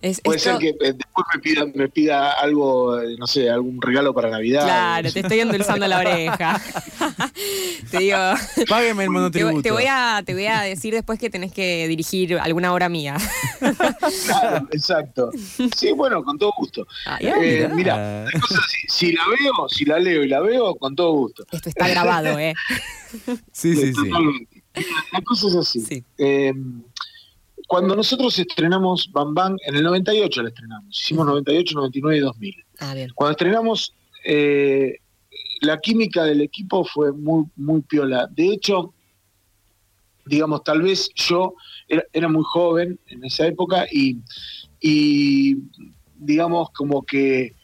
Es- 0.02 0.20
Puede 0.22 0.38
esto- 0.38 0.52
ser 0.52 0.60
que 0.60 0.70
eh, 0.70 0.94
después 0.94 1.26
me 1.36 1.40
pida, 1.42 1.66
me 1.76 1.88
pida 1.90 2.32
algo, 2.34 3.00
eh, 3.00 3.16
no 3.20 3.28
sé, 3.28 3.50
algún 3.52 3.80
regalo 3.82 4.14
para 4.16 4.30
Navidad. 4.32 4.64
Claro, 4.64 5.12
te 5.12 5.20
estoy 5.20 5.40
endulzando 5.42 5.88
la 5.88 6.00
oreja. 6.00 6.60
te 7.92 7.98
digo, 8.00 8.18
Págueme 8.68 9.04
el 9.04 9.10
monotributo. 9.12 9.62
te 9.62 9.72
voy 9.72 9.86
a, 9.88 10.24
te 10.26 10.34
voy 10.34 10.48
a 10.48 10.62
decir 10.62 10.94
después 10.94 11.20
que 11.20 11.30
tenés 11.30 11.54
que 11.54 11.88
dirigir 11.88 12.38
alguna 12.40 12.74
obra 12.74 12.90
mía. 12.90 13.18
Claro, 14.26 14.68
exacto. 14.72 15.32
Sí, 15.78 15.92
bueno, 15.94 16.24
con 16.24 16.38
todo 16.38 16.52
gusto. 16.58 16.88
Ah, 17.06 17.18
Eh, 17.22 17.68
mirá. 17.74 17.76
mira, 17.76 18.24
la 18.26 18.40
cosa 18.40 18.56
es 18.56 18.60
así, 18.60 18.78
si 18.90 19.12
la 19.12 19.24
veo, 19.28 19.70
si 19.70 19.86
la 19.86 20.00
leo 20.00 20.24
y 20.24 20.28
la 20.28 20.40
veo, 20.42 20.76
con 20.76 20.96
todo 20.96 21.12
gusto. 21.14 21.46
Esto 21.52 21.70
está 21.70 21.88
grabado, 21.88 22.40
¿eh? 22.40 22.54
Sí, 23.52 23.76
sí, 23.76 23.94
sí. 23.94 24.10
La 25.12 25.22
cosa 25.22 25.48
es 25.48 25.56
así. 25.56 25.82
Sí. 25.82 26.04
Eh, 26.18 26.54
cuando 27.72 27.96
nosotros 27.96 28.38
estrenamos 28.38 29.10
Bam 29.14 29.34
Bam, 29.34 29.56
en 29.66 29.78
el 29.78 29.84
98 29.84 30.44
la 30.44 30.50
estrenamos. 30.50 30.90
Hicimos 30.90 31.26
98, 31.26 31.74
99 31.74 32.18
y 32.18 32.20
2000. 32.20 32.66
Ah, 32.80 32.94
bien. 32.94 33.10
Cuando 33.16 33.32
estrenamos, 33.32 33.96
eh, 34.26 34.98
la 35.62 35.80
química 35.80 36.26
del 36.26 36.42
equipo 36.42 36.84
fue 36.84 37.14
muy, 37.14 37.46
muy 37.56 37.80
piola. 37.84 38.28
De 38.30 38.50
hecho, 38.50 38.94
digamos, 40.26 40.66
tal 40.66 40.82
vez 40.82 41.12
yo 41.16 41.54
era, 41.88 42.04
era 42.12 42.28
muy 42.28 42.44
joven 42.44 43.00
en 43.08 43.24
esa 43.24 43.48
época 43.48 43.86
y, 43.90 44.18
y, 44.82 45.56
digamos, 46.18 46.72
como 46.72 47.04
que 47.04 47.56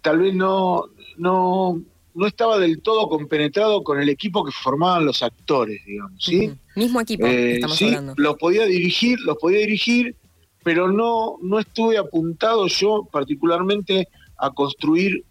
tal 0.00 0.18
vez 0.20 0.32
no, 0.32 0.84
no, 1.16 1.82
no 2.14 2.26
estaba 2.26 2.58
del 2.58 2.80
todo 2.80 3.08
compenetrado 3.08 3.82
con 3.82 4.00
el 4.00 4.08
equipo 4.08 4.44
que 4.44 4.52
formaban 4.52 5.04
los 5.04 5.22
actores, 5.22 5.84
digamos, 5.84 6.22
¿sí? 6.24 6.50
Mismo 6.76 7.00
equipo 7.00 7.26
Eh, 7.26 7.54
estamos 7.54 7.76
sí, 7.76 7.86
hablando. 7.86 8.14
los 8.16 8.36
podía 8.36 8.64
dirigir, 8.66 9.18
los 9.20 9.36
podía 9.38 9.58
dirigir, 9.60 10.16
pero 10.62 10.90
no, 10.90 11.36
no 11.42 11.58
estuve 11.58 11.98
apuntado 11.98 12.66
yo 12.68 13.06
particularmente 13.10 14.08
a 14.38 14.50
construir 14.50 15.24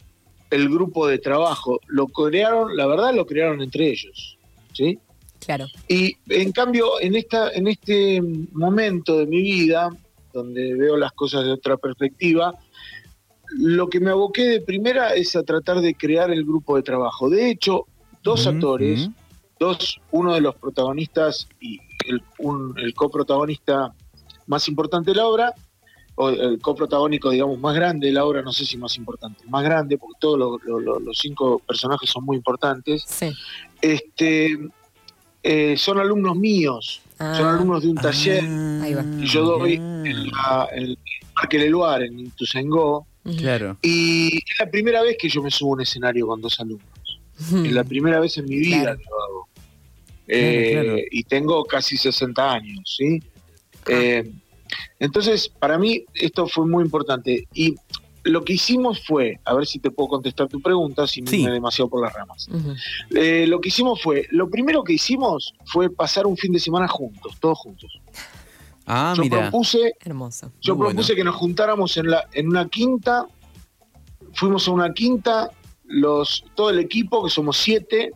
el 0.52 0.70
grupo 0.70 1.08
de 1.08 1.18
trabajo. 1.20 1.80
Lo 1.88 2.08
crearon, 2.08 2.76
la 2.78 2.86
verdad 2.86 3.14
lo 3.16 3.26
crearon 3.26 3.62
entre 3.62 3.90
ellos, 3.90 4.38
¿sí? 4.74 5.00
Claro. 5.40 5.66
Y 5.88 6.16
en 6.30 6.52
cambio, 6.52 7.02
en 7.02 7.16
esta, 7.16 7.50
en 7.52 7.68
este 7.68 8.22
momento 8.52 9.18
de 9.18 9.26
mi 9.26 9.42
vida, 9.42 9.90
donde 10.32 10.74
veo 10.76 10.96
las 10.98 11.12
cosas 11.14 11.44
de 11.46 11.52
otra 11.52 11.78
perspectiva, 11.78 12.54
lo 13.58 13.88
que 13.90 14.00
me 14.00 14.10
aboqué 14.12 14.44
de 14.44 14.62
primera 14.62 15.14
es 15.14 15.36
a 15.36 15.44
tratar 15.44 15.82
de 15.82 15.94
crear 15.96 16.32
el 16.32 16.44
grupo 16.46 16.76
de 16.76 16.84
trabajo. 16.84 17.30
De 17.30 17.50
hecho, 17.50 17.86
dos 18.24 18.48
actores, 18.48 19.10
dos, 19.60 20.00
uno 20.12 20.34
de 20.34 20.42
los 20.42 20.56
protagonistas 20.56 21.48
y 21.60 21.80
el, 22.08 22.22
un- 22.40 22.74
el 22.78 22.94
coprotagonista 22.94 23.94
más 24.48 24.68
importante 24.68 25.12
de 25.12 25.18
la 25.18 25.28
obra, 25.28 25.54
o 26.16 26.30
el 26.30 26.60
coprotagónico, 26.60 27.32
digamos, 27.32 27.58
más 27.60 27.74
grande 27.76 28.08
de 28.08 28.14
la 28.14 28.24
obra, 28.26 28.42
no 28.44 28.52
sé 28.54 28.66
si 28.66 28.78
más 28.78 28.98
importante, 28.98 29.44
más 29.48 29.64
grande, 29.64 29.98
porque 29.98 30.16
todos 30.20 30.38
lo- 30.38 30.60
lo- 30.64 30.80
lo- 30.80 31.00
los 31.00 31.18
cinco 31.18 31.60
personajes 31.60 32.08
son 32.10 32.24
muy 32.24 32.38
importantes, 32.38 33.04
Sí. 33.08 33.32
este, 33.82 34.60
eh, 35.42 35.76
son 35.78 36.00
alumnos 36.00 36.36
míos, 36.38 37.02
son 37.18 37.28
Ah, 37.46 37.54
alumnos 37.56 37.82
de 37.84 37.90
un 37.90 37.96
taller 37.96 38.44
Ahí 38.84 38.94
va. 38.94 39.02
que 39.20 39.26
yo 39.26 39.44
doy 39.44 39.78
Ah, 39.78 40.04
en, 40.06 40.28
la- 40.28 40.68
en 40.74 40.84
el 40.84 40.98
Parque 41.34 41.58
Leluar, 41.58 42.04
en 42.04 42.20
Ituzaingó. 42.20 43.08
Claro. 43.38 43.78
y 43.82 44.38
es 44.38 44.60
la 44.60 44.70
primera 44.70 45.02
vez 45.02 45.16
que 45.18 45.30
yo 45.30 45.42
me 45.42 45.50
subo 45.50 45.72
a 45.72 45.76
un 45.76 45.82
escenario 45.82 46.28
con 46.28 46.42
dos 46.42 46.60
alumnos. 46.60 46.88
Es 47.40 47.72
la 47.72 47.84
primera 47.84 48.20
vez 48.20 48.38
en 48.38 48.46
mi 48.46 48.58
vida 48.58 48.82
Claro. 48.82 48.98
que 49.00 49.06
lo 49.06 49.24
hago. 49.24 49.48
Eh, 50.28 50.70
claro. 50.74 50.96
Y 51.12 51.24
tengo 51.24 51.64
casi 51.66 51.98
60 51.98 52.52
años, 52.54 52.96
¿sí? 52.98 53.22
Eh, 53.88 54.30
entonces, 55.00 55.50
para 55.50 55.78
mí 55.78 56.04
esto 56.14 56.48
fue 56.48 56.66
muy 56.66 56.84
importante. 56.84 57.48
Y 57.54 57.76
lo 58.24 58.44
que 58.46 58.54
hicimos 58.54 59.04
fue, 59.06 59.40
a 59.44 59.54
ver 59.54 59.66
si 59.66 59.80
te 59.80 59.92
puedo 59.92 60.08
contestar 60.10 60.48
tu 60.48 60.62
pregunta, 60.62 61.06
sin 61.08 61.28
Sí. 61.28 61.42
irme 61.42 61.52
demasiado 61.52 61.90
por 61.90 62.02
las 62.02 62.14
ramas. 62.14 62.48
Eh, 63.16 63.46
lo 63.48 63.60
que 63.60 63.70
hicimos 63.70 64.02
fue, 64.02 64.28
lo 64.32 64.50
primero 64.50 64.84
que 64.84 64.94
hicimos 64.94 65.54
fue 65.66 65.90
pasar 65.90 66.26
un 66.26 66.38
fin 66.38 66.54
de 66.54 66.60
semana 66.60 66.88
juntos, 66.88 67.36
todos 67.40 67.58
juntos. 67.60 68.00
Ah, 68.86 69.14
yo 69.16 69.24
mira. 69.24 69.50
propuse, 69.50 69.94
Hermoso. 70.02 70.52
yo 70.62 70.76
Muy 70.76 70.88
propuse 70.88 71.16
que 71.16 71.24
nos 71.24 71.36
juntáramos 71.36 71.96
en 71.98 72.10
la, 72.10 72.28
en 72.34 72.48
una 72.50 72.68
quinta, 72.68 73.26
fuimos 74.34 74.68
a 74.68 74.72
una 74.72 74.94
quinta, 74.94 75.50
los, 75.86 76.44
todo 76.56 76.70
el 76.70 76.80
equipo, 76.80 77.24
que 77.24 77.30
somos 77.30 77.58
siete, 77.58 78.12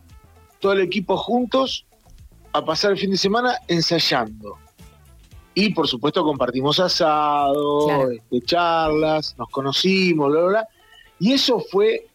todo 0.60 0.72
el 0.72 0.80
equipo 0.80 1.16
juntos, 1.16 1.86
a 2.52 2.64
pasar 2.64 2.92
el 2.92 2.98
fin 2.98 3.10
de 3.10 3.16
semana 3.16 3.54
ensayando. 3.68 4.58
Y 5.54 5.70
por 5.74 5.88
supuesto 5.88 6.22
compartimos 6.22 6.78
asado, 6.80 7.86
Claro. 7.86 8.10
este, 8.12 8.40
charlas, 8.42 9.34
nos 9.38 9.48
conocimos, 9.48 10.30
bla, 10.30 10.40
bla, 10.40 10.48
bla. 10.50 10.68
Y 11.18 11.32
eso 11.32 11.58
fue 11.70 12.06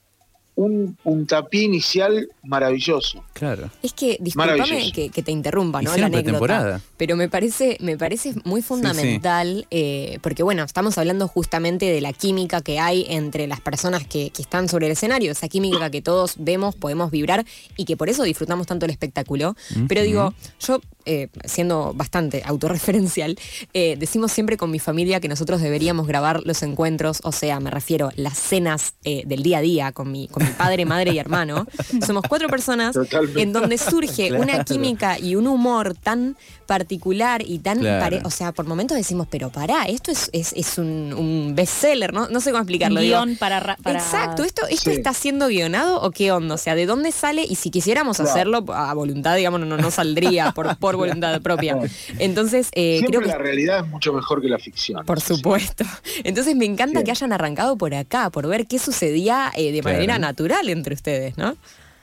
un 0.56 0.96
puntapié 1.04 1.64
inicial 1.64 2.28
maravilloso. 2.44 3.24
Claro. 3.34 3.70
Es 3.82 3.94
que, 3.94 4.18
discúlpame 4.20 4.92
que, 4.92 5.10
que 5.10 5.24
te 5.24 5.32
interrumpa, 5.32 5.82
¿no? 5.82 5.96
La 5.98 6.06
anécdota. 6.06 6.82
Pero 6.98 7.16
me 7.16 7.28
parece, 7.30 7.78
me 7.80 7.98
parece 7.98 8.34
muy 8.44 8.62
fundamental, 8.62 9.66
eh, 9.72 10.20
porque 10.22 10.44
bueno, 10.44 10.64
estamos 10.64 10.98
hablando 10.98 11.28
justamente 11.28 11.86
de 11.86 12.02
la 12.02 12.14
química 12.14 12.62
que 12.62 12.80
hay 12.80 13.06
entre 13.10 13.48
las 13.48 13.62
personas 13.62 14.06
que, 14.06 14.30
que 14.30 14.42
están 14.42 14.70
sobre 14.70 14.86
el 14.86 14.92
escenario, 14.92 15.32
esa 15.32 15.48
química 15.48 15.90
que 15.90 16.02
todos 16.02 16.36
vemos, 16.38 16.76
podemos 16.76 17.10
vibrar 17.10 17.46
y 17.76 17.86
que 17.86 17.98
por 17.98 18.10
eso 18.10 18.24
disfrutamos 18.24 18.68
tanto 18.68 18.86
el 18.86 18.92
espectáculo. 18.92 19.56
Pero 19.88 20.04
digo, 20.04 20.34
yo, 20.60 20.80
eh, 21.06 21.28
siendo 21.46 21.94
bastante 21.94 22.44
autorreferencial, 22.46 23.38
eh, 23.74 23.96
decimos 24.00 24.32
siempre 24.32 24.58
con 24.58 24.72
mi 24.72 24.80
familia 24.80 25.20
que 25.20 25.28
nosotros 25.28 25.62
deberíamos 25.62 26.08
grabar 26.08 26.42
los 26.46 26.64
encuentros, 26.64 27.20
o 27.24 27.32
sea, 27.32 27.60
me 27.60 27.70
refiero 27.72 28.12
las 28.16 28.38
cenas 28.38 28.94
eh, 29.04 29.24
del 29.26 29.44
día 29.44 29.60
a 29.60 29.62
día 29.62 29.92
con 29.92 30.12
mi, 30.12 30.28
con 30.28 30.44
mi 30.44 30.52
padre, 30.52 30.86
madre 30.86 31.12
y 31.14 31.20
hermano. 31.20 31.66
Somos 32.06 32.24
cuatro 32.28 32.48
personas 32.50 32.94
Totalmente. 32.94 33.42
en 33.42 33.54
donde 33.54 33.78
surge 33.78 34.34
una 34.34 34.64
química 34.64 35.20
y 35.20 35.36
un 35.36 35.48
humor 35.48 35.96
tan 35.96 36.36
particular 36.66 37.44
y 37.46 37.60
tan 37.60 37.80
Claro. 37.80 38.00
pare- 38.04 38.22
o 38.24 38.30
sea, 38.30 38.52
por 38.52 38.66
momentos 38.66 38.98
decimos, 38.98 39.28
pero 39.30 39.50
pará, 39.50 39.84
esto 39.84 40.12
es, 40.12 40.30
es, 40.34 40.54
es 40.54 40.78
un, 40.78 41.14
un 41.14 41.54
bestseller, 41.56 42.14
¿no? 42.14 42.28
No 42.30 42.40
sé 42.40 42.52
cómo 42.52 42.62
explicarlo. 42.62 43.00
digo. 43.02 43.18
Guión 43.18 43.36
para, 43.38 43.60
ra- 43.60 43.78
para- 43.84 44.00
Exacto, 44.00 44.44
¿esto, 44.44 44.66
esto 44.68 44.90
Sí. 44.90 44.96
está 44.98 45.14
siendo 45.14 45.48
guionado 45.48 46.02
o 46.02 46.12
qué 46.12 46.32
onda? 46.32 46.56
O 46.56 46.58
sea, 46.58 46.76
¿de 46.76 46.86
dónde 46.86 47.12
sale? 47.12 47.44
Y 47.48 47.56
si 47.56 47.70
quisiéramos 47.70 48.18
Claro. 48.18 48.32
hacerlo 48.32 48.66
a 48.74 48.94
voluntad, 48.94 49.36
digamos, 49.36 49.60
no, 49.62 49.78
no 49.78 49.92
saldría 49.92 50.52
por, 50.52 50.78
por 50.78 50.93
voluntad 50.98 51.42
propia. 51.42 51.78
Entonces, 52.20 52.70
eh, 52.74 53.00
Siempre 53.00 53.20
creo 53.20 53.22
que 53.22 53.28
la 53.28 53.38
realidad 53.38 53.86
es 53.86 53.92
mucho 53.92 54.14
mejor 54.14 54.42
que 54.42 54.48
la 54.50 54.60
ficción. 54.60 55.06
por 55.06 55.20
supuesto. 55.22 55.84
Entonces 56.24 56.56
me 56.56 56.66
encanta 56.66 57.00
Sí. 57.00 57.06
que 57.06 57.12
hayan 57.12 57.34
arrancado 57.34 57.78
por 57.78 57.94
acá, 57.94 58.30
por 58.30 58.48
ver 58.48 58.68
qué 58.68 58.80
sucedía 58.80 59.52
eh, 59.56 59.72
de 59.72 59.82
Claro. 59.82 59.98
manera 59.98 60.20
natural 60.20 60.70
entre 60.70 60.94
ustedes, 60.96 61.38
¿no? 61.38 61.56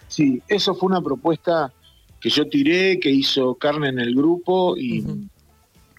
Sí, 0.09 0.43
eso 0.49 0.75
fue 0.75 0.89
una 0.89 1.01
propuesta 1.01 1.73
que 2.21 2.29
yo 2.31 2.47
tiré, 2.49 2.99
que 3.01 3.11
hizo 3.11 3.55
Carne 3.55 3.89
en 3.89 3.99
el 3.99 4.15
grupo 4.15 4.77
y, 4.77 5.05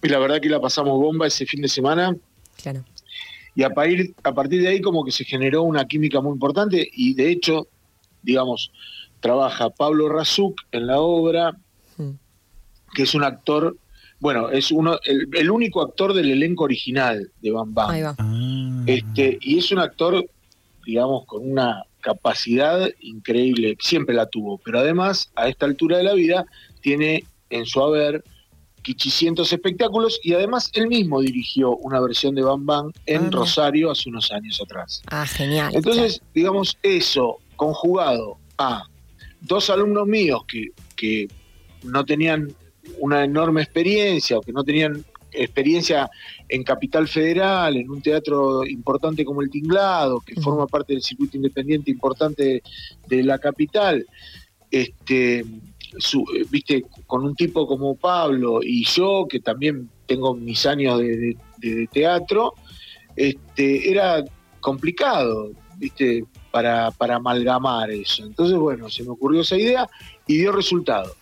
la 0.04 0.20
verdad 0.20 0.40
que 0.42 0.50
la 0.50 0.60
pasamos 0.60 1.00
bomba 1.00 1.28
ese 1.28 1.46
fin 1.46 1.62
de 1.62 1.68
semana 1.68 2.16
Claro. 2.62 2.84
y 3.56 3.64
a 3.64 3.70
partir, 3.72 4.14
a 4.24 4.34
partir 4.34 4.62
de 4.62 4.68
ahí 4.68 4.82
como 4.82 5.04
que 5.06 5.12
se 5.12 5.24
generó 5.26 5.64
una 5.64 5.86
química 5.86 6.22
muy 6.22 6.34
importante 6.34 6.88
y 6.94 7.14
de 7.16 7.32
hecho, 7.32 7.68
digamos, 8.22 8.72
trabaja 9.20 9.70
Pablo 9.70 10.10
Razuk 10.10 10.60
en 10.72 10.88
la 10.88 11.00
obra. 11.00 11.56
Que 12.94 13.04
es 13.04 13.14
un 13.16 13.24
actor, 13.24 13.76
bueno, 14.20 14.50
es 14.50 14.72
uno 14.72 15.00
el, 15.06 15.28
el 15.34 15.50
único 15.52 15.82
actor 15.82 16.14
del 16.14 16.32
elenco 16.32 16.64
original 16.66 17.32
de 17.42 17.52
Bam 17.52 17.74
Bam. 17.74 17.90
Ahí 17.92 18.02
va. 18.02 18.16
Ah. 18.18 18.84
Este, 18.86 19.38
y 19.42 19.58
es 19.58 19.72
un 19.72 19.80
actor, 19.80 20.26
digamos, 20.86 21.26
con 21.26 21.50
una 21.50 21.84
capacidad 22.02 22.90
increíble, 23.00 23.78
siempre 23.80 24.16
la 24.16 24.26
tuvo, 24.26 24.58
pero 24.58 24.80
además, 24.80 25.32
a 25.36 25.48
esta 25.48 25.66
altura 25.68 25.98
de 25.98 26.04
la 26.04 26.14
vida, 26.14 26.46
tiene 26.82 27.24
en 27.52 27.66
su 27.66 27.82
haber 27.82 28.24
quichicientos 28.82 29.54
espectáculos 29.54 30.20
y 30.24 30.34
además 30.34 30.72
él 30.74 30.88
mismo 30.88 31.22
dirigió 31.22 31.76
una 31.78 32.00
versión 32.00 32.34
de 32.34 32.42
Bam 32.42 32.66
Bam 32.66 32.92
en 33.06 33.26
Ah. 33.26 33.30
Rosario 33.32 33.92
hace 33.92 34.10
unos 34.10 34.32
años 34.32 34.60
atrás. 34.60 35.04
Ah, 35.08 35.28
genial. 35.28 35.72
Entonces, 35.76 36.22
digamos, 36.34 36.76
eso 36.82 37.38
conjugado 37.56 38.38
a 38.58 38.84
dos 39.42 39.70
alumnos 39.70 40.08
míos 40.08 40.42
que, 40.48 40.70
que 40.96 41.28
no 41.84 42.04
tenían 42.04 42.52
una 43.00 43.24
enorme 43.24 43.62
experiencia 43.62 44.38
o 44.38 44.42
que 44.42 44.52
no 44.54 44.64
tenían 44.64 45.04
experiencia 45.34 46.10
en 46.50 46.64
Capital 46.64 47.08
Federal, 47.08 47.78
en 47.78 47.90
un 47.90 48.02
teatro 48.02 48.66
importante 48.66 49.24
como 49.24 49.42
el 49.42 49.50
Tinglado, 49.50 50.20
que 50.20 50.36
forma 50.42 50.68
parte 50.68 50.94
del 50.94 51.02
circuito 51.02 51.38
independiente 51.38 51.90
importante 51.90 52.62
de 53.08 53.24
la 53.24 53.38
capital, 53.40 54.06
este, 54.70 55.46
su- 55.98 56.26
viste, 56.50 56.86
con 57.08 57.24
un 57.24 57.36
tipo 57.36 57.66
como 57.68 57.96
Pablo 57.96 58.60
y 58.62 58.84
yo, 58.86 59.26
que 59.30 59.40
también 59.40 59.90
tengo 60.06 60.34
mis 60.36 60.66
años 60.66 61.00
de, 61.00 61.18
de- 61.18 61.38
de 61.60 61.88
teatro, 61.88 62.54
este, 63.16 63.90
era 63.90 64.24
complicado, 64.60 65.52
viste, 65.78 66.26
para, 66.52 66.92
para 66.92 67.16
amalgamar 67.16 67.90
eso. 67.92 68.26
Entonces, 68.26 68.58
bueno, 68.58 68.90
se 68.90 69.04
me 69.04 69.10
ocurrió 69.12 69.42
esa 69.42 69.58
idea 69.58 69.88
y 70.28 70.38
dio 70.38 70.52
resultado. 70.52 71.14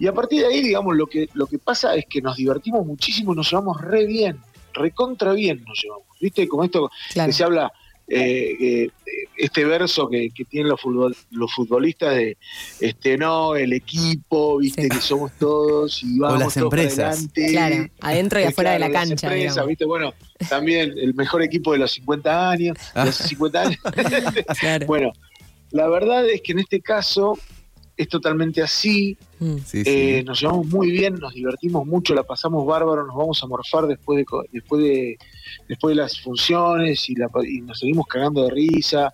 Y 0.00 0.06
a 0.06 0.12
partir 0.14 0.40
de 0.40 0.46
ahí, 0.46 0.62
digamos, 0.62 0.96
lo 0.96 1.06
que, 1.06 1.28
lo 1.34 1.46
que 1.46 1.58
pasa 1.58 1.94
es 1.94 2.06
que 2.06 2.20
nos 2.22 2.36
divertimos 2.36 2.84
muchísimo 2.86 3.32
y 3.32 3.36
nos 3.36 3.50
llevamos 3.50 3.80
re 3.80 4.06
bien. 4.06 4.38
recontra 4.72 5.32
bien 5.32 5.62
nos 5.66 5.78
llevamos. 5.82 6.06
¿Viste? 6.20 6.48
Como 6.48 6.64
esto 6.64 6.90
Claro. 7.12 7.28
que 7.28 7.32
se 7.32 7.44
habla, 7.44 7.72
eh, 8.08 8.56
eh, 8.60 8.88
este 9.36 9.64
verso 9.64 10.08
que, 10.08 10.30
que 10.30 10.44
tienen 10.44 10.68
los, 10.70 10.80
futbol- 10.80 11.16
los 11.30 11.52
futbolistas 11.52 12.14
de, 12.14 12.36
este 12.80 13.16
no, 13.18 13.54
el 13.56 13.72
equipo, 13.72 14.58
¿viste? 14.58 14.82
Sí. 14.84 14.88
Que 14.88 14.96
somos 15.00 15.32
todos 15.38 16.02
y 16.02 16.18
vamos 16.18 16.38
las 16.40 16.54
todos 16.54 16.70
para 16.70 16.82
empresas. 16.82 17.14
adelante. 17.18 17.46
Claro, 17.50 17.88
adentro 18.00 18.40
y 18.40 18.42
afuera 18.44 18.72
de 18.72 18.78
la 18.80 18.88
las 18.88 19.08
cancha. 19.08 19.26
empresas. 19.26 19.66
¿viste? 19.66 19.84
Bueno, 19.84 20.14
también 20.48 20.92
el 20.96 21.14
mejor 21.14 21.42
equipo 21.42 21.72
de 21.72 21.78
los 21.78 21.92
50 21.92 22.50
años, 22.50 22.76
de 22.94 23.04
los 23.04 23.14
50 23.16 23.60
años. 23.62 23.78
Claro. 24.60 24.86
bueno, 24.86 25.12
la 25.72 25.88
verdad 25.88 26.28
es 26.28 26.42
que 26.42 26.52
en 26.52 26.58
este 26.60 26.80
caso 26.80 27.38
es 28.02 28.08
totalmente 28.08 28.62
así. 28.62 29.16
Mm. 29.38 29.56
Sí. 29.64 29.82
Eh, 29.86 30.22
nos 30.24 30.40
llevamos 30.40 30.66
muy 30.68 30.90
bien, 30.90 31.14
nos 31.14 31.34
divertimos 31.34 31.86
mucho, 31.86 32.14
la 32.14 32.22
pasamos 32.22 32.64
bárbaro, 32.66 33.06
nos 33.06 33.16
vamos 33.16 33.42
a 33.42 33.46
morfar 33.46 33.86
después 33.86 34.16
de 34.18 34.24
co- 34.24 34.44
después 34.52 34.82
de 34.82 35.18
después 35.68 35.94
de 35.96 36.02
las 36.02 36.20
funciones 36.20 37.08
y, 37.10 37.14
la 37.14 37.28
pa- 37.28 37.46
y 37.46 37.60
nos 37.60 37.78
seguimos 37.80 38.06
cagando 38.06 38.44
de 38.44 38.50
risa 38.50 39.12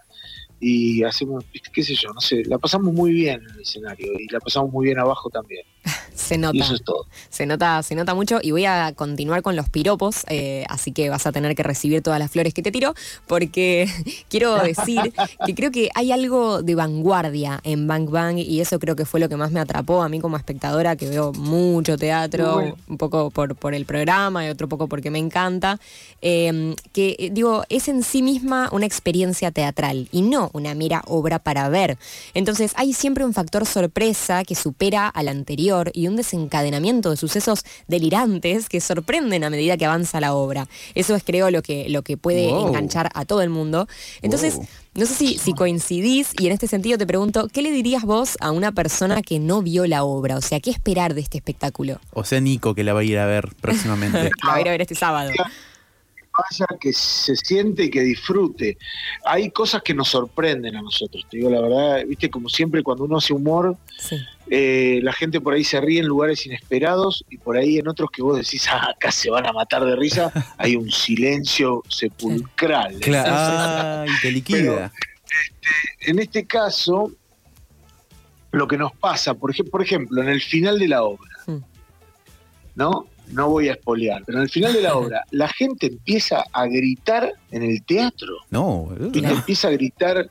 y 0.58 1.02
hacemos, 1.02 1.44
qué 1.72 1.82
sé 1.82 1.94
yo, 1.94 2.12
no 2.14 2.20
sé, 2.20 2.42
la 2.46 2.56
pasamos 2.58 2.92
muy 2.94 3.12
bien 3.12 3.42
en 3.42 3.54
el 3.56 3.60
escenario 3.60 4.12
y 4.18 4.26
la 4.32 4.40
pasamos 4.40 4.72
muy 4.72 4.86
bien 4.86 4.98
abajo 4.98 5.28
también. 5.30 5.64
Se 6.16 6.36
Y 6.36 6.38
nota. 6.38 6.64
eso 6.64 6.74
es 6.74 6.82
todo. 6.82 7.06
Se 7.30 7.46
nota, 7.46 7.82
se 7.82 7.94
nota 7.94 8.14
mucho 8.14 8.38
y 8.42 8.50
voy 8.50 8.64
a 8.64 8.92
continuar 8.94 9.42
con 9.42 9.54
los 9.54 9.68
piropos, 9.68 10.24
eh, 10.28 10.64
así 10.68 10.92
que 10.92 11.10
vas 11.10 11.26
a 11.26 11.32
tener 11.32 11.54
que 11.54 11.62
recibir 11.62 12.02
todas 12.02 12.18
las 12.18 12.30
flores 12.30 12.54
que 12.54 12.62
te 12.62 12.72
tiro, 12.72 12.94
porque 13.26 13.88
quiero 14.28 14.56
decir 14.56 15.12
que 15.46 15.54
creo 15.54 15.70
que 15.70 15.90
hay 15.94 16.12
algo 16.12 16.62
de 16.62 16.74
vanguardia 16.74 17.60
en 17.64 17.86
Bang 17.86 18.10
Bang 18.10 18.38
y 18.38 18.60
eso 18.60 18.78
creo 18.78 18.96
que 18.96 19.04
fue 19.04 19.20
lo 19.20 19.28
que 19.28 19.36
más 19.36 19.52
me 19.52 19.60
atrapó 19.60 20.02
a 20.02 20.08
mí 20.08 20.20
como 20.20 20.36
espectadora, 20.36 20.96
que 20.96 21.08
veo 21.08 21.32
mucho 21.32 21.96
teatro, 21.96 22.54
bueno. 22.54 22.76
un 22.88 22.98
poco 22.98 23.30
por, 23.30 23.54
por 23.54 23.74
el 23.74 23.84
programa 23.84 24.46
y 24.46 24.48
otro 24.48 24.68
poco 24.68 24.88
porque 24.88 25.10
me 25.10 25.18
encanta, 25.18 25.78
eh, 26.22 26.74
que 26.92 27.16
eh, 27.18 27.30
digo, 27.30 27.64
es 27.68 27.88
en 27.88 28.02
sí 28.02 28.22
misma 28.22 28.68
una 28.72 28.86
experiencia 28.86 29.50
teatral 29.50 30.08
y 30.10 30.22
no 30.22 30.50
una 30.52 30.74
mera 30.74 31.02
obra 31.06 31.38
para 31.38 31.68
ver. 31.68 31.98
Entonces 32.34 32.72
hay 32.76 32.92
siempre 32.92 33.24
un 33.24 33.34
factor 33.34 33.66
sorpresa 33.66 34.44
que 34.44 34.54
supera 34.54 35.08
al 35.08 35.28
anterior 35.28 35.90
y 35.94 36.05
un 36.08 36.16
desencadenamiento 36.16 37.10
de 37.10 37.16
sucesos 37.16 37.64
delirantes 37.88 38.68
que 38.68 38.80
sorprenden 38.80 39.44
a 39.44 39.50
medida 39.50 39.76
que 39.76 39.86
avanza 39.86 40.20
la 40.20 40.34
obra. 40.34 40.66
Eso 40.94 41.14
es 41.14 41.22
creo 41.24 41.50
lo 41.50 41.62
que, 41.62 41.88
lo 41.88 42.02
que 42.02 42.16
puede 42.16 42.48
Wow. 42.48 42.68
enganchar 42.68 43.10
a 43.14 43.24
todo 43.24 43.42
el 43.42 43.50
mundo. 43.50 43.88
Entonces, 44.22 44.54
Wow. 44.56 44.66
no 44.94 45.06
sé 45.06 45.14
si, 45.14 45.38
si 45.38 45.52
coincidís 45.54 46.30
y 46.38 46.46
en 46.46 46.52
este 46.52 46.66
sentido 46.66 46.98
te 46.98 47.06
pregunto, 47.06 47.48
¿qué 47.52 47.62
le 47.62 47.70
dirías 47.70 48.02
vos 48.04 48.36
a 48.40 48.50
una 48.50 48.72
persona 48.72 49.22
que 49.22 49.38
no 49.38 49.62
vio 49.62 49.86
la 49.86 50.04
obra? 50.04 50.36
O 50.36 50.40
sea, 50.40 50.60
¿qué 50.60 50.70
esperar 50.70 51.14
de 51.14 51.20
este 51.22 51.38
espectáculo? 51.38 52.00
O 52.12 52.24
sea, 52.24 52.40
Nico 52.40 52.74
que 52.74 52.84
la 52.84 52.92
va 52.94 53.00
a 53.00 53.04
ir 53.04 53.18
a 53.18 53.26
ver 53.26 53.48
próximamente. 53.60 54.30
La 54.44 54.50
voy 54.52 54.58
a 54.58 54.60
ir 54.62 54.68
a 54.68 54.70
ver 54.72 54.82
este 54.82 54.94
sábado. 54.94 55.30
Vaya, 56.38 56.66
que 56.80 56.92
se 56.92 57.36
siente 57.36 57.84
y 57.84 57.90
que 57.90 58.00
disfrute. 58.02 58.76
Hay 59.24 59.50
cosas 59.50 59.82
que 59.82 59.94
nos 59.94 60.08
sorprenden 60.08 60.76
a 60.76 60.82
nosotros, 60.82 61.24
te 61.30 61.38
digo 61.38 61.50
la 61.50 61.60
verdad, 61.60 62.04
viste, 62.06 62.30
como 62.30 62.48
siempre 62.48 62.82
cuando 62.82 63.04
uno 63.04 63.18
hace 63.18 63.32
humor, 63.32 63.76
Sí. 63.98 64.16
eh, 64.50 65.00
la 65.02 65.12
gente 65.12 65.40
por 65.40 65.54
ahí 65.54 65.64
se 65.64 65.80
ríe 65.80 66.00
en 66.00 66.06
lugares 66.06 66.44
inesperados 66.46 67.24
y 67.30 67.38
por 67.38 67.56
ahí 67.56 67.78
en 67.78 67.88
otros 67.88 68.10
que 68.10 68.22
vos 68.22 68.36
decís, 68.36 68.66
ah, 68.70 68.90
acá 68.94 69.10
se 69.10 69.30
van 69.30 69.46
a 69.46 69.52
matar 69.52 69.84
de 69.84 69.96
risa, 69.96 70.30
hay 70.58 70.76
un 70.76 70.90
silencio 70.90 71.82
sepulcral. 71.88 72.98
Claro. 73.00 74.02
Ay, 74.02 74.10
te 74.22 74.30
liquida. 74.32 74.92
En 76.00 76.18
este 76.18 76.46
caso, 76.46 77.10
lo 78.52 78.68
que 78.68 78.76
nos 78.78 78.92
pasa, 78.92 79.34
por, 79.34 79.50
ej- 79.52 79.68
por 79.70 79.82
ejemplo, 79.82 80.22
en 80.22 80.28
el 80.28 80.40
final 80.40 80.78
de 80.78 80.88
la 80.88 81.02
obra, 81.02 81.30
Mm. 81.46 81.58
¿no? 82.74 83.06
No 83.28 83.48
voy 83.50 83.68
a 83.68 83.72
espolear, 83.72 84.22
pero 84.24 84.38
en 84.38 84.44
el 84.44 84.50
final 84.50 84.72
de 84.72 84.82
la 84.82 84.96
obra, 84.96 85.24
la 85.30 85.48
gente 85.48 85.86
empieza 85.86 86.44
a 86.52 86.66
gritar 86.66 87.32
en 87.50 87.62
el 87.62 87.82
teatro. 87.82 88.36
No. 88.50 88.88
¿viste? 88.98 89.28
Empieza 89.28 89.68
a 89.68 89.70
gritar, 89.72 90.30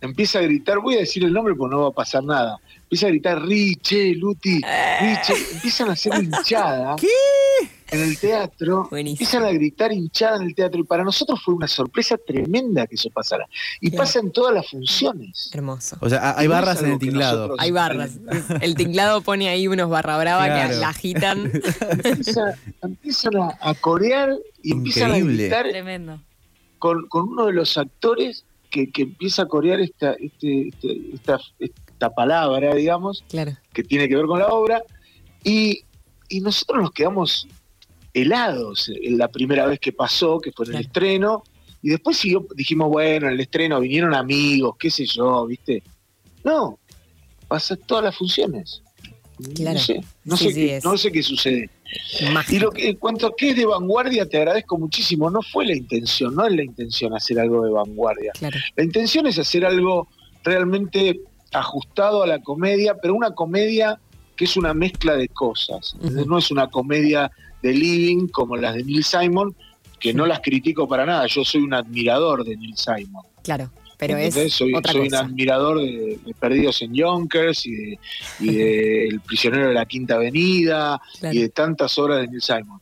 empieza 0.00 0.38
a 0.38 0.42
gritar, 0.42 0.78
voy 0.78 0.96
a 0.96 0.98
decir 0.98 1.24
el 1.24 1.32
nombre 1.32 1.54
porque 1.54 1.74
no 1.74 1.82
va 1.82 1.88
a 1.88 1.92
pasar 1.92 2.24
nada. 2.24 2.58
Empieza 2.82 3.06
a 3.06 3.10
gritar 3.10 3.42
Riche, 3.42 4.14
Luti, 4.14 4.60
Riche, 5.00 5.34
empiezan 5.52 5.88
a 5.88 5.92
hacer 5.92 6.14
hinchada 6.14 6.96
en 7.90 8.00
el 8.00 8.18
teatro, 8.18 8.88
Buenísimo. 8.90 9.14
empiezan 9.14 9.44
a 9.44 9.50
gritar 9.52 9.92
hinchada 9.92 10.36
en 10.36 10.42
el 10.42 10.54
teatro 10.54 10.80
y 10.80 10.84
para 10.84 11.04
nosotros 11.04 11.40
fue 11.44 11.54
una 11.54 11.68
sorpresa 11.68 12.16
tremenda 12.18 12.86
que 12.86 12.96
eso 12.96 13.10
pasara. 13.10 13.46
Y 13.80 13.90
Claro. 13.90 14.02
pasa 14.04 14.18
en 14.20 14.32
todas 14.32 14.54
las 14.54 14.68
funciones. 14.68 15.50
Hermoso. 15.54 15.96
O 16.00 16.08
sea, 16.08 16.36
hay 16.36 16.46
barras 16.48 16.82
en 16.82 16.92
el 16.92 16.98
tinglado. 16.98 17.36
nosotros- 17.48 17.58
Hay 17.60 17.70
barras. 17.70 18.18
El 18.60 18.74
tinglado 18.74 19.20
pone 19.20 19.48
ahí 19.48 19.68
unos 19.68 19.88
barra 19.88 20.18
brava 20.18 20.44
que 20.68 20.74
la 20.74 20.88
agitan. 20.88 21.50
Empieza- 22.04 22.54
empiezan 22.82 23.36
a, 23.36 23.58
a 23.60 23.74
corear 23.74 24.30
y 24.62 24.72
empiezan 24.72 25.12
a 25.12 25.18
Increíble. 25.18 25.42
gritar 25.44 25.68
Tremendo. 25.68 26.20
con, 26.78 27.06
con 27.08 27.28
uno 27.28 27.46
de 27.46 27.52
los 27.52 27.76
actores 27.78 28.44
que, 28.70 28.90
que 28.90 29.02
empieza 29.02 29.42
a 29.42 29.46
corear 29.46 29.80
esta, 29.80 30.12
este, 30.14 30.68
este- 30.68 31.00
esta, 31.14 31.38
esta 31.58 32.10
palabra, 32.10 32.74
digamos, 32.74 33.24
Claro. 33.28 33.56
que 33.72 33.82
tiene 33.84 34.08
que 34.08 34.16
ver 34.16 34.26
con 34.26 34.38
la 34.40 34.48
obra, 34.48 34.82
y, 35.44 35.82
y 36.28 36.40
nosotros 36.40 36.82
nos 36.82 36.90
quedamos 36.90 37.46
helados 38.20 38.90
en 39.02 39.18
la 39.18 39.28
primera 39.28 39.66
vez 39.66 39.78
que 39.78 39.92
pasó, 39.92 40.38
que 40.40 40.50
fue 40.52 40.64
en 40.66 40.70
el 40.70 40.76
Claro. 40.76 40.86
estreno, 40.86 41.42
y 41.82 41.90
después 41.90 42.16
siguió, 42.16 42.46
dijimos, 42.54 42.88
bueno, 42.88 43.26
en 43.28 43.34
el 43.34 43.40
estreno 43.40 43.78
vinieron 43.80 44.14
amigos, 44.14 44.76
qué 44.78 44.90
sé 44.90 45.04
yo, 45.06 45.46
¿viste? 45.46 45.82
No, 46.42 46.78
pasa 47.46 47.76
todas 47.76 48.04
las 48.04 48.16
funciones. 48.16 48.82
Claro. 49.54 49.78
No 49.78 49.84
sé, 49.84 50.00
no, 50.24 50.36
Sí, 50.36 50.44
sé 50.44 50.50
sí, 50.54 50.60
qué, 50.66 50.76
es. 50.76 50.84
no 50.84 50.96
sé 50.96 51.12
qué 51.12 51.22
sucede. 51.22 51.70
Y 52.48 52.58
lo 52.58 52.70
que, 52.70 52.88
en 52.88 52.96
cuanto 52.96 53.26
a 53.26 53.36
qué 53.36 53.50
es 53.50 53.56
de 53.56 53.66
vanguardia, 53.66 54.26
te 54.26 54.38
agradezco 54.38 54.78
muchísimo. 54.78 55.30
No 55.30 55.42
fue 55.42 55.66
la 55.66 55.76
intención, 55.76 56.34
no 56.34 56.46
es 56.46 56.54
la 56.56 56.64
intención 56.64 57.14
hacer 57.14 57.38
algo 57.38 57.62
de 57.64 57.70
vanguardia. 57.70 58.32
Claro. 58.32 58.58
La 58.76 58.82
intención 58.82 59.26
es 59.26 59.38
hacer 59.38 59.64
algo 59.66 60.08
realmente 60.42 61.20
ajustado 61.52 62.22
a 62.22 62.26
la 62.26 62.40
comedia, 62.42 62.96
pero 63.00 63.14
una 63.14 63.32
comedia 63.32 64.00
que 64.36 64.46
es 64.46 64.56
una 64.56 64.72
mezcla 64.74 65.14
de 65.16 65.28
cosas. 65.28 65.94
No 66.00 66.38
es 66.38 66.50
una 66.50 66.68
comedia 66.68 67.30
de 67.66 67.74
living 67.74 68.28
como 68.28 68.56
las 68.56 68.74
de 68.74 68.84
Neil 68.84 69.04
Simon, 69.04 69.54
que 70.00 70.12
no 70.14 70.26
las 70.26 70.40
critico 70.40 70.86
para 70.88 71.04
nada. 71.06 71.26
Yo 71.26 71.44
soy 71.44 71.62
un 71.62 71.74
admirador 71.74 72.44
de 72.44 72.56
Neil 72.56 72.76
Simon. 72.76 73.24
Claro. 73.42 73.70
Pero 73.98 74.12
¿entendés? 74.18 74.36
es 74.48 74.52
soy, 74.52 74.74
otra 74.74 74.92
soy 74.92 75.08
un 75.08 75.14
admirador 75.14 75.78
de, 75.80 76.18
de 76.24 76.34
Perdidos 76.38 76.82
en 76.82 76.92
Yonkers 76.92 77.64
y 77.64 77.70
de, 77.74 77.98
y 78.40 78.54
de 78.54 79.08
El 79.08 79.20
prisionero 79.20 79.68
de 79.68 79.74
la 79.74 79.86
Quinta 79.86 80.16
Avenida 80.16 81.00
Claro. 81.18 81.34
y 81.34 81.40
de 81.40 81.48
tantas 81.48 81.96
obras 81.98 82.20
de 82.20 82.28
Neil 82.28 82.42
Simon. 82.42 82.80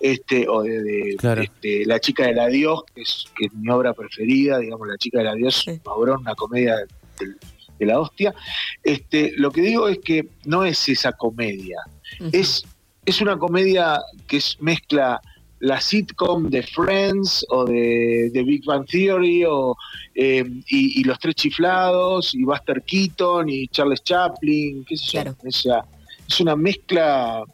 Este, 0.00 0.48
o 0.48 0.62
de, 0.62 0.82
de, 0.82 1.16
Claro. 1.18 1.42
este, 1.42 1.84
La 1.84 2.00
chica 2.00 2.26
del 2.26 2.38
adiós, 2.38 2.82
que 2.94 3.02
es, 3.02 3.26
que 3.36 3.46
es 3.46 3.52
mi 3.54 3.68
obra 3.70 3.92
preferida, 3.92 4.58
digamos, 4.58 4.88
La 4.88 4.96
chica 4.96 5.18
del 5.18 5.28
adiós, 5.28 5.62
Sí. 5.64 5.80
un 5.84 6.10
una 6.20 6.34
comedia 6.34 6.76
del- 7.18 7.36
de 7.78 7.86
la 7.86 7.98
hostia. 8.00 8.32
Este, 8.82 9.32
lo 9.36 9.50
que 9.50 9.60
digo 9.60 9.88
es 9.88 9.98
que 9.98 10.28
no 10.44 10.64
es 10.64 10.88
esa 10.88 11.12
comedia, 11.12 11.76
es, 12.32 12.64
es 13.04 13.20
una 13.20 13.38
comedia 13.38 14.00
que 14.26 14.38
es, 14.38 14.56
mezcla 14.60 15.20
la 15.60 15.80
sitcom 15.80 16.50
de 16.50 16.62
Friends 16.62 17.44
o 17.48 17.64
de, 17.64 18.30
de 18.32 18.42
Big 18.42 18.64
Bang 18.64 18.86
Theory 18.86 19.44
o, 19.44 19.76
eh, 20.14 20.44
y, 20.68 21.00
y 21.00 21.04
Los 21.04 21.18
Tres 21.18 21.36
Chiflados 21.36 22.34
y 22.34 22.44
Buster 22.44 22.82
Keaton 22.82 23.48
y 23.48 23.68
Charles 23.68 24.02
Chaplin, 24.02 24.84
qué 24.84 24.96
sé 24.96 25.24
yo. 25.24 25.34
O 25.46 25.50
sea, 25.50 25.84
es 26.28 26.40
una 26.40 26.54
mezcla 26.54 27.44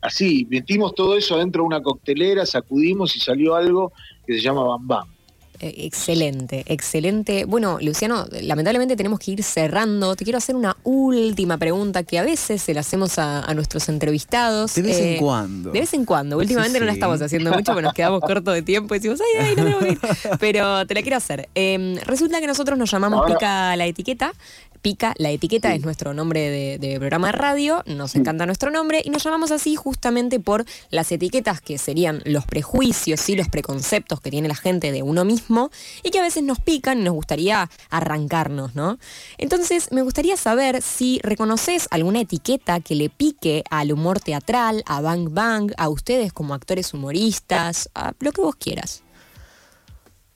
así, 0.00 0.46
metimos 0.48 0.94
todo 0.94 1.16
eso 1.16 1.34
adentro 1.34 1.62
de 1.62 1.66
una 1.66 1.82
coctelera, 1.82 2.46
sacudimos 2.46 3.14
y 3.16 3.20
salió 3.20 3.54
algo 3.54 3.92
que 4.26 4.34
se 4.34 4.40
llama 4.40 4.64
Bam 4.64 4.86
Bam. 4.86 5.17
Eh, 5.60 5.74
Excelente, 5.86 6.64
excelente. 6.66 7.44
Bueno, 7.44 7.78
Luciano, 7.80 8.26
lamentablemente 8.42 8.96
tenemos 8.96 9.18
que 9.18 9.32
ir 9.32 9.42
cerrando. 9.42 10.14
Te 10.16 10.24
quiero 10.24 10.38
hacer 10.38 10.54
una 10.56 10.76
última 10.84 11.58
pregunta 11.58 12.02
que 12.04 12.18
a 12.18 12.22
veces 12.22 12.62
se 12.62 12.74
la 12.74 12.80
hacemos 12.80 13.18
a, 13.18 13.40
a 13.42 13.54
nuestros 13.54 13.88
entrevistados. 13.88 14.74
De 14.74 14.82
vez 14.82 14.96
Eh, 14.98 15.14
en 15.14 15.18
cuando. 15.20 15.70
De 15.72 15.80
vez 15.80 15.92
en 15.94 16.04
cuando. 16.04 16.36
Últimamente 16.38 16.78
no 16.80 16.86
la 16.86 16.92
estamos 16.92 17.20
haciendo 17.20 17.50
mucho 17.52 17.72
porque 17.72 17.82
nos 17.82 17.94
quedamos 17.94 18.20
cortos 18.20 18.54
de 18.54 18.62
tiempo 18.62 18.94
y 18.94 18.98
decimos, 18.98 19.20
ay, 19.20 19.46
ay, 19.48 19.56
no 19.56 19.78
que 19.80 19.88
ir. 19.92 19.98
Pero 20.40 20.86
te 20.86 20.94
la 20.94 21.02
quiero 21.02 21.16
hacer. 21.16 21.48
Eh, 21.54 21.98
resulta 22.04 22.40
que 22.40 22.46
nosotros 22.46 22.78
nos 22.78 22.90
llamamos 22.90 23.20
Ahora- 23.20 23.34
Pica 23.34 23.76
la 23.76 23.86
Etiqueta. 23.86 24.32
Pica 24.80 25.14
la 25.18 25.30
Etiqueta 25.30 25.74
es 25.74 25.82
nuestro 25.82 26.14
nombre 26.14 26.50
de, 26.50 26.78
de 26.78 26.98
programa 26.98 27.28
de 27.28 27.32
radio. 27.32 27.82
Nos 27.86 28.14
encanta 28.14 28.46
nuestro 28.46 28.70
nombre 28.70 29.02
y 29.04 29.10
nos 29.10 29.24
llamamos 29.24 29.50
así 29.50 29.76
justamente 29.76 30.40
por 30.40 30.64
las 30.90 31.12
etiquetas 31.12 31.60
que 31.60 31.78
serían 31.78 32.22
los 32.24 32.46
prejuicios 32.46 33.28
y 33.28 33.36
los 33.36 33.48
preconceptos 33.48 34.20
que 34.20 34.30
tiene 34.30 34.48
la 34.48 34.54
gente 34.54 34.92
de 34.92 35.02
uno 35.02 35.24
mismo 35.24 35.70
y 36.02 36.10
que 36.10 36.18
a 36.18 36.22
veces 36.22 36.42
nos 36.42 36.60
pican 36.60 37.00
y 37.00 37.04
nos 37.04 37.14
gustaría 37.14 37.68
arrancarnos, 37.90 38.74
¿no? 38.74 38.98
Entonces, 39.36 39.90
me 39.92 40.02
gustaría 40.02 40.36
saber 40.36 40.82
si 40.82 41.20
reconoces 41.22 41.88
alguna 41.90 42.20
etiqueta 42.20 42.80
que 42.80 42.94
le 42.94 43.08
pique 43.08 43.64
al 43.70 43.92
humor 43.92 44.20
teatral, 44.20 44.82
a 44.86 45.00
Bang 45.00 45.28
Bang, 45.32 45.72
a 45.76 45.88
ustedes 45.88 46.32
como 46.32 46.54
actores 46.54 46.94
humoristas, 46.94 47.90
a 47.94 48.12
lo 48.20 48.32
que 48.32 48.40
vos 48.40 48.56
quieras. 48.56 49.02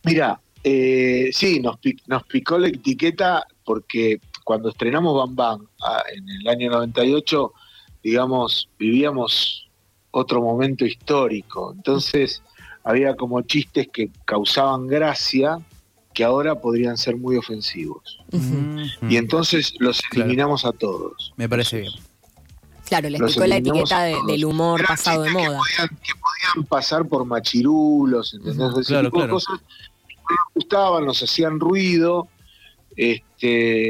Mira, 0.04 0.40
eh, 0.64 1.30
sí, 1.32 1.60
nos, 1.60 1.78
nos 2.06 2.24
picó 2.24 2.58
la 2.58 2.68
etiqueta 2.68 3.46
porque 3.64 4.20
cuando 4.44 4.68
estrenamos 4.70 5.16
Bam 5.16 5.34
Bam 5.36 5.68
ah, 5.82 6.02
en 6.14 6.28
el 6.28 6.48
año 6.48 6.70
98, 6.70 7.52
digamos, 8.02 8.68
vivíamos 8.78 9.68
otro 10.10 10.42
momento 10.42 10.84
histórico. 10.84 11.72
Entonces, 11.74 12.42
había 12.84 13.14
como 13.16 13.40
chistes 13.42 13.88
que 13.92 14.10
causaban 14.24 14.86
gracia 14.86 15.58
que 16.12 16.24
ahora 16.24 16.60
podrían 16.60 16.98
ser 16.98 17.16
muy 17.16 17.36
ofensivos. 17.36 18.18
Y 19.08 19.16
entonces 19.16 19.72
los 19.78 20.00
Claro. 20.02 20.24
eliminamos 20.26 20.64
a 20.66 20.72
todos. 20.72 21.32
Me 21.36 21.48
parece 21.48 21.80
bien. 21.80 21.92
Claro, 22.86 23.08
les 23.08 23.20
Los 23.20 23.32
picó 23.34 23.46
la 23.46 23.56
etiqueta 23.56 24.02
de- 24.02 24.18
del 24.26 24.44
humor 24.44 24.80
Eran 24.80 24.88
pasado 24.88 25.22
de 25.22 25.30
moda. 25.30 25.44
Que 25.46 25.86
podían, 25.86 25.88
que 26.02 26.12
podían 26.20 26.66
pasar 26.68 27.06
por 27.08 27.24
machirulos, 27.24 28.34
¿entendés? 28.34 28.58
Ujú, 28.58 28.80
Ese 28.80 28.88
claro, 28.92 29.08
tipo 29.08 29.16
de 29.18 29.22
claro. 29.24 29.32
cosas 29.34 29.60
no 29.60 30.36
nos 30.36 30.54
gustaban, 30.54 31.04
nos 31.06 31.22
hacían 31.22 31.58
ruido, 31.60 32.28
este, 32.96 33.24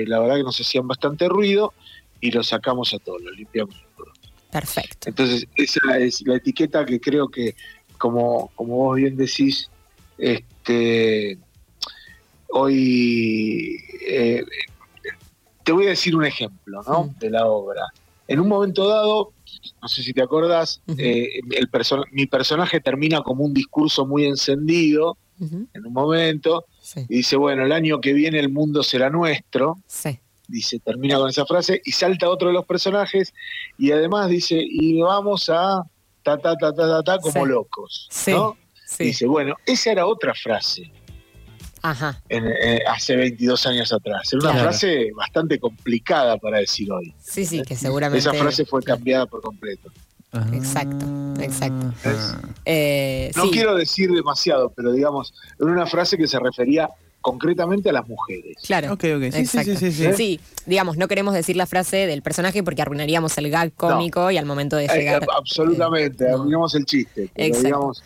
la 0.07 0.19
verdad 0.21 0.37
que 0.37 0.43
nos 0.43 0.61
hacían 0.61 0.87
bastante 0.87 1.29
ruido 1.29 1.73
y 2.21 2.31
los 2.31 2.49
sacamos 2.49 2.93
a 2.95 2.99
todos, 2.99 3.21
los 3.23 3.37
limpiamos 3.37 3.75
a 3.77 3.97
todos. 3.97 4.19
Perfecto. 4.51 5.09
Entonces, 5.09 5.47
esa 5.57 5.99
es 5.99 6.23
la 6.27 6.37
etiqueta 6.37 6.85
que 6.85 7.01
creo 7.01 7.29
que, 7.29 7.55
como, 7.99 8.51
como 8.55 8.77
vos 8.77 8.97
bien 8.97 9.17
decís, 9.17 9.71
este, 10.19 11.39
hoy 12.49 13.77
eh, 14.07 14.45
te 15.65 15.73
voy 15.73 15.87
a 15.87 15.91
decir 15.91 16.15
un 16.17 16.25
ejemplo 16.25 16.83
¿no? 16.87 17.05
Mm. 17.05 17.19
de 17.19 17.31
la 17.31 17.47
obra. 17.47 17.83
En 18.29 18.41
un 18.41 18.49
momento 18.49 18.89
dado, 18.89 19.33
no 19.81 19.89
sé 19.89 20.03
si 20.03 20.13
te 20.13 20.23
acordás, 20.23 20.81
eh, 20.97 21.41
el 21.51 21.71
perso- 21.71 22.05
mi 22.13 22.27
personaje 22.27 22.81
termina 22.81 23.23
como 23.23 23.45
un 23.45 23.53
discurso 23.53 24.07
muy 24.07 24.25
encendido 24.27 25.17
En 25.41 25.87
un 25.87 25.93
momento 25.93 26.67
Sí, 26.81 27.01
y 27.09 27.17
dice, 27.19 27.37
bueno, 27.37 27.65
el 27.65 27.73
año 27.73 28.01
que 28.01 28.13
viene 28.13 28.39
el 28.39 28.49
mundo 28.49 28.83
será 28.83 29.11
nuestro 29.11 29.77
sí. 29.87 30.19
dice, 30.49 30.79
termina 30.81 31.17
con 31.17 31.31
esa 31.31 31.47
frase 31.47 31.81
y 31.85 31.93
salta 31.93 32.29
otro 32.29 32.49
de 32.49 32.55
los 32.55 32.67
personajes 32.67 33.33
y 33.79 33.91
además 33.93 34.29
dice, 34.29 34.57
y 34.61 35.01
vamos 35.01 35.49
a 35.49 35.83
ta 36.23 36.39
ta 36.39 36.57
ta 36.57 36.73
ta 36.75 36.87
ta, 36.89 37.03
ta 37.03 37.19
como 37.19 37.45
Sí. 37.45 37.51
locos. 37.51 38.09
Dice, 38.99 39.27
bueno, 39.27 39.55
esa 39.67 39.93
era 39.93 40.07
otra 40.07 40.35
frase 40.35 40.93
Ajá. 41.81 42.23
en- 42.29 42.47
eh, 42.47 42.81
hace 42.87 43.17
22 43.17 43.67
años 43.67 43.93
atrás. 43.93 44.33
Era 44.33 44.41
una 44.43 44.51
Claro. 44.53 44.69
frase 44.69 45.11
bastante 45.17 45.59
complicada 45.59 46.37
para 46.37 46.59
decir 46.59 46.93
hoy. 46.93 47.13
Sí, 47.19 47.45
sí, 47.47 47.63
que 47.63 47.75
seguramente. 47.75 48.19
Esa 48.21 48.35
frase 48.35 48.65
fue 48.67 48.83
cambiada 48.83 49.27
por 49.27 49.41
completo. 49.41 49.91
Exacto, 50.53 51.05
exacto. 51.41 51.93
Ah. 52.05 52.41
Eh, 52.65 53.31
No 53.37 53.45
sí, 53.45 53.51
quiero 53.53 53.75
decir 53.75 54.11
demasiado, 54.11 54.71
pero 54.75 54.93
digamos, 54.93 55.35
era 55.61 55.71
una 55.71 55.87
frase 55.87 56.17
que 56.17 56.27
se 56.27 56.39
refería 56.39 56.89
concretamente 57.21 57.91
a 57.91 57.93
las 57.93 58.09
mujeres. 58.09 58.57
Claro. 58.67 58.95
Ok, 58.95 59.05
ok. 59.17 59.23
Sí, 59.25 59.31
sí, 59.33 59.39
Exacto. 59.39 59.77
sí, 59.77 59.93
sí, 59.93 59.93
sí. 59.93 60.13
Sí, 60.17 60.41
digamos, 60.67 60.97
no 60.97 61.07
queremos 61.07 61.35
decir 61.35 61.57
la 61.57 61.67
frase 61.67 62.07
del 62.07 62.23
personaje 62.23 62.63
porque 62.63 62.83
arruinaríamos 62.83 63.37
el 63.39 63.51
gag 63.51 63.73
cómico 63.75 64.31
y 64.31 64.39
al 64.39 64.47
momento 64.47 64.77
de 64.77 64.87
Eh, 64.87 64.91
llegar. 64.97 65.27
absolutamente, 65.37 66.25
eh, 66.25 66.29
no. 66.31 66.37
arruinamos 66.41 66.75
el 66.75 66.85
chiste. 66.87 67.31
Pero 67.35 67.47
Exacto. 67.49 67.67
digamos, 67.67 68.03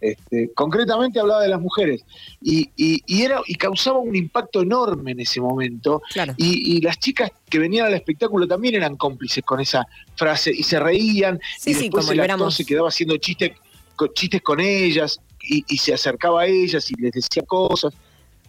este, 0.00 0.50
concretamente 0.54 1.18
hablaba 1.18 1.42
de 1.42 1.48
las 1.48 1.60
mujeres 1.60 2.02
y, 2.42 2.70
y- 2.76 3.02
y 3.06 3.22
era 3.22 3.40
y 3.46 3.54
causaba 3.54 3.98
un 3.98 4.14
impacto 4.14 4.62
enorme 4.62 5.12
en 5.12 5.20
ese 5.20 5.40
momento. 5.40 6.02
Claro. 6.12 6.34
Y, 6.36 6.76
y 6.76 6.80
las 6.80 6.98
chicas 6.98 7.30
que 7.48 7.58
venían 7.58 7.86
al 7.86 7.94
espectáculo 7.94 8.46
también 8.46 8.74
eran 8.74 8.96
cómplices 8.96 9.42
con 9.44 9.60
esa 9.60 9.86
frase 10.16 10.50
y 10.52 10.62
se 10.62 10.78
reían. 10.78 11.40
Sí, 11.58 11.70
y 11.70 11.74
sí, 11.74 11.80
después 11.84 12.04
como 12.06 12.12
el 12.22 12.30
actor 12.30 12.52
se 12.52 12.64
quedaba 12.64 12.88
haciendo 12.88 13.16
chistes 13.16 13.52
con, 13.96 14.12
chistes 14.12 14.42
con 14.42 14.60
ellas 14.60 15.18
y, 15.40 15.62
se 15.78 15.94
acercaba 15.94 16.42
a 16.42 16.46
ellas 16.46 16.90
y 16.90 16.94
les 17.00 17.12
decía 17.12 17.42
cosas. 17.46 17.94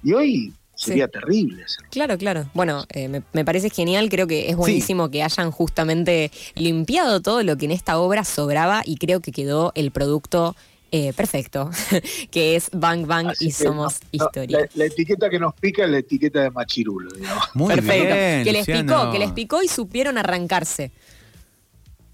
Y 0.03 0.13
hoy 0.13 0.53
Sí. 0.75 0.89
sería 0.91 1.07
terrible 1.07 1.63
hacerlo. 1.63 1.87
Claro, 1.89 2.17
claro. 2.19 2.49
Bueno, 2.53 2.85
eh, 2.93 3.07
me, 3.07 3.23
me 3.33 3.43
parece 3.43 3.71
genial, 3.71 4.09
creo 4.09 4.27
que 4.27 4.49
es 4.49 4.55
buenísimo 4.55 5.09
que 5.09 5.23
hayan 5.23 5.49
justamente 5.49 6.29
limpiado 6.53 7.19
todo 7.19 7.41
lo 7.41 7.57
que 7.57 7.65
en 7.65 7.71
esta 7.71 7.97
obra 7.97 8.23
sobraba 8.23 8.83
y 8.85 8.97
creo 8.97 9.19
que 9.19 9.31
quedó 9.31 9.71
el 9.73 9.89
producto 9.89 10.55
eh, 10.91 11.13
perfecto, 11.13 11.69
que 12.31 12.55
es 12.55 12.69
Bang 12.73 13.05
Bang 13.05 13.27
Así 13.29 13.47
y 13.47 13.51
Somos 13.51 13.99
no, 14.01 14.07
Historia. 14.11 14.59
la, 14.59 14.67
la 14.73 14.85
etiqueta 14.85 15.29
que 15.29 15.39
nos 15.39 15.53
pica 15.55 15.83
es 15.85 15.89
la 15.89 15.97
etiqueta 15.99 16.41
de 16.43 16.51
machirulo, 16.51 17.11
digamos. 17.11 17.43
Muy 17.55 17.75
Perfecto. 17.75 18.13
bien. 18.13 18.43
que 18.43 18.51
les 18.51 18.67
Luciano. 18.67 18.97
picó, 18.99 19.11
que 19.11 19.19
les 19.19 19.31
picó 19.31 19.63
y 19.63 19.67
supieron 19.67 20.17
arrancarse. 20.17 20.91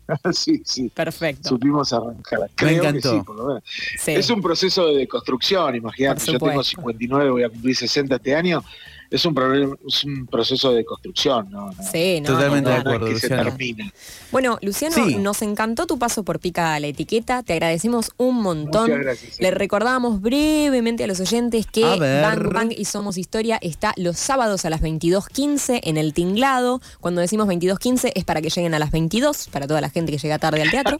sí, 0.33 0.61
sí. 0.65 0.89
Perfecto. 0.89 1.49
supimos 1.49 1.93
arrancar. 1.93 2.49
Creo 2.55 2.81
que 2.81 2.87
encantó. 2.87 3.13
sí, 3.13 3.21
por 3.25 3.35
lo 3.37 3.45
menos. 3.47 3.63
Sí. 3.99 4.11
Es 4.11 4.29
un 4.29 4.41
proceso 4.41 4.87
de 4.93 5.07
construcción, 5.07 5.75
imagínate, 5.75 6.19
yo 6.25 6.33
tengo 6.39 6.63
supuesto. 6.63 6.81
59, 6.81 7.29
voy 7.29 7.43
a 7.43 7.49
cumplir 7.49 7.75
60 7.75 8.15
este 8.15 8.35
año, 8.35 8.63
es 9.13 9.25
un, 9.25 9.35
problema, 9.35 9.75
es 9.87 10.03
un 10.03 10.25
proceso 10.25 10.73
de 10.73 10.83
construcción, 10.83 11.51
¿no? 11.51 11.67
No, 11.71 11.83
Sí, 11.91 12.19
no, 12.21 12.33
Totalmente 12.33 12.69
no, 12.69 12.75
de 12.75 12.81
acuerdo, 12.81 13.05
que 13.05 13.19
se 13.19 13.29
termina. 13.29 13.93
Bueno, 14.31 14.57
Luciano, 14.63 14.95
Sí. 14.95 15.17
nos 15.17 15.43
encantó 15.43 15.85
tu 15.85 15.99
paso 15.99 16.23
por 16.23 16.39
Pica 16.39 16.79
la 16.79 16.87
Etiqueta, 16.87 17.43
te 17.43 17.53
agradecemos 17.53 18.11
un 18.17 18.41
montón. 18.41 18.89
Muchas 18.89 19.03
gracias. 19.03 19.39
Le 19.39 19.51
recordábamos 19.51 20.19
brevemente 20.19 21.03
a 21.03 21.07
los 21.07 21.19
oyentes 21.19 21.67
que. 21.67 21.83
Bang 21.83 22.51
Bang 22.51 22.73
y 22.75 22.85
Somos 22.85 23.17
Historia 23.19 23.59
está 23.61 23.93
los 23.97 24.17
sábados 24.17 24.65
a 24.65 24.71
las 24.71 24.81
22.15 24.81 25.79
en 25.83 25.97
el 25.97 26.13
Tinglado. 26.13 26.81
Cuando 26.99 27.21
decimos 27.21 27.47
22.15 27.47 28.13
es 28.15 28.23
para 28.23 28.41
que 28.41 28.49
lleguen 28.49 28.73
a 28.73 28.79
las 28.79 28.89
22, 28.89 29.49
para 29.49 29.67
toda 29.67 29.79
la 29.79 29.91
gente 29.91 30.11
que 30.11 30.17
llega 30.17 30.39
tarde 30.39 30.63
al 30.63 30.71
teatro. 30.71 30.97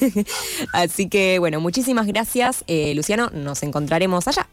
Así 0.72 1.08
que, 1.08 1.38
bueno, 1.40 1.60
muchísimas 1.60 2.06
gracias, 2.06 2.62
eh, 2.68 2.94
Luciano. 2.94 3.30
Nos 3.32 3.62
encontraremos 3.64 4.28
allá, 4.28 4.46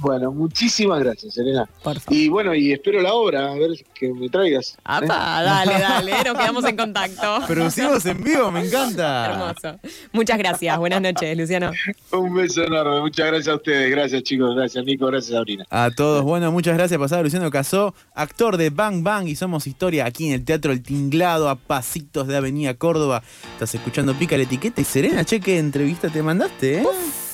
Bueno, 0.00 0.32
muchísimas 0.32 1.00
gracias, 1.00 1.34
favor. 1.82 1.98
Y 2.08 2.28
bueno, 2.28 2.54
y 2.54 2.72
espero 2.72 3.00
la 3.02 3.12
obra, 3.12 3.52
a 3.52 3.54
ver 3.54 3.70
que 3.94 4.12
me 4.12 4.28
traigas. 4.28 4.72
¿eh? 4.72 4.82
Apa, 4.84 5.42
dale, 5.42 5.72
dale, 5.78 6.12
nos 6.24 6.38
quedamos 6.38 6.64
en 6.64 6.76
contacto. 6.76 7.38
Producimos 7.46 8.04
en 8.06 8.22
vivo, 8.22 8.50
me 8.50 8.66
encanta. 8.66 9.30
Hermoso. 9.30 9.78
Muchas 10.12 10.38
gracias. 10.38 10.78
Buenas 10.78 11.02
noches, 11.02 11.36
Luciano. 11.36 11.70
Un 12.12 12.34
beso 12.34 12.64
enorme, 12.64 13.00
muchas 13.00 13.26
gracias 13.26 13.48
a 13.48 13.56
ustedes, 13.56 13.90
gracias 13.90 14.22
chicos, 14.22 14.54
gracias 14.54 14.84
Nico, 14.84 15.06
gracias 15.06 15.36
Sabrina. 15.36 15.66
A 15.70 15.90
todos, 15.90 16.22
bueno, 16.22 16.50
muchas 16.50 16.76
gracias. 16.76 16.98
Pasado 16.98 17.22
Luciano 17.22 17.50
Casó, 17.50 17.94
actor 18.14 18.56
de 18.56 18.70
Bang 18.70 19.02
Bang 19.02 19.28
y 19.28 19.36
Somos 19.36 19.66
Historia 19.66 20.06
aquí 20.06 20.28
en 20.28 20.32
el 20.32 20.44
Teatro 20.44 20.72
El 20.72 20.82
Tinglado, 20.82 21.48
a 21.48 21.56
pasitos 21.56 22.26
de 22.26 22.36
Avenida 22.36 22.74
Córdoba. 22.74 23.22
Estás 23.52 23.74
escuchando 23.74 24.14
Pica 24.14 24.36
la 24.36 24.44
Etiqueta 24.44 24.80
y 24.80 24.84
Serena, 24.84 25.24
che, 25.24 25.40
qué 25.40 25.58
entrevista 25.58 26.08
te 26.08 26.22
mandaste, 26.22 26.78
¿eh? 26.78 26.86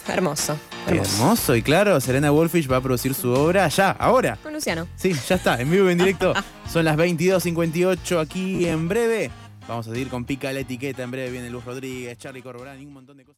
Hermoso. 0.08 0.56
Hermoso 0.86 1.56
y 1.56 1.62
claro, 1.62 2.00
Serena 2.00 2.30
Wolfish 2.30 2.70
va 2.70 2.76
a 2.76 2.80
producir 2.80 3.14
su 3.14 3.30
obra 3.32 3.68
ya, 3.68 3.90
ahora. 3.90 4.38
Con 4.42 4.52
Luciano. 4.52 4.86
Sí, 4.96 5.12
ya 5.28 5.36
está, 5.36 5.60
en 5.60 5.70
vivo 5.70 5.88
y 5.88 5.92
en 5.92 5.98
directo. 5.98 6.34
Son 6.72 6.84
las 6.84 6.96
22.58 6.96 8.20
aquí 8.20 8.66
en 8.66 8.88
breve. 8.88 9.30
Vamos 9.68 9.88
a 9.88 9.90
seguir 9.90 10.08
con 10.08 10.24
Pica 10.24 10.52
la 10.52 10.60
Etiqueta. 10.60 11.02
En 11.02 11.10
breve 11.10 11.30
viene 11.30 11.50
Luz 11.50 11.64
Rodríguez, 11.64 12.16
Charlie 12.18 12.42
Corborán 12.42 12.80
y 12.80 12.86
un 12.86 12.92
montón 12.92 13.16
de 13.16 13.24
cosas. 13.24 13.34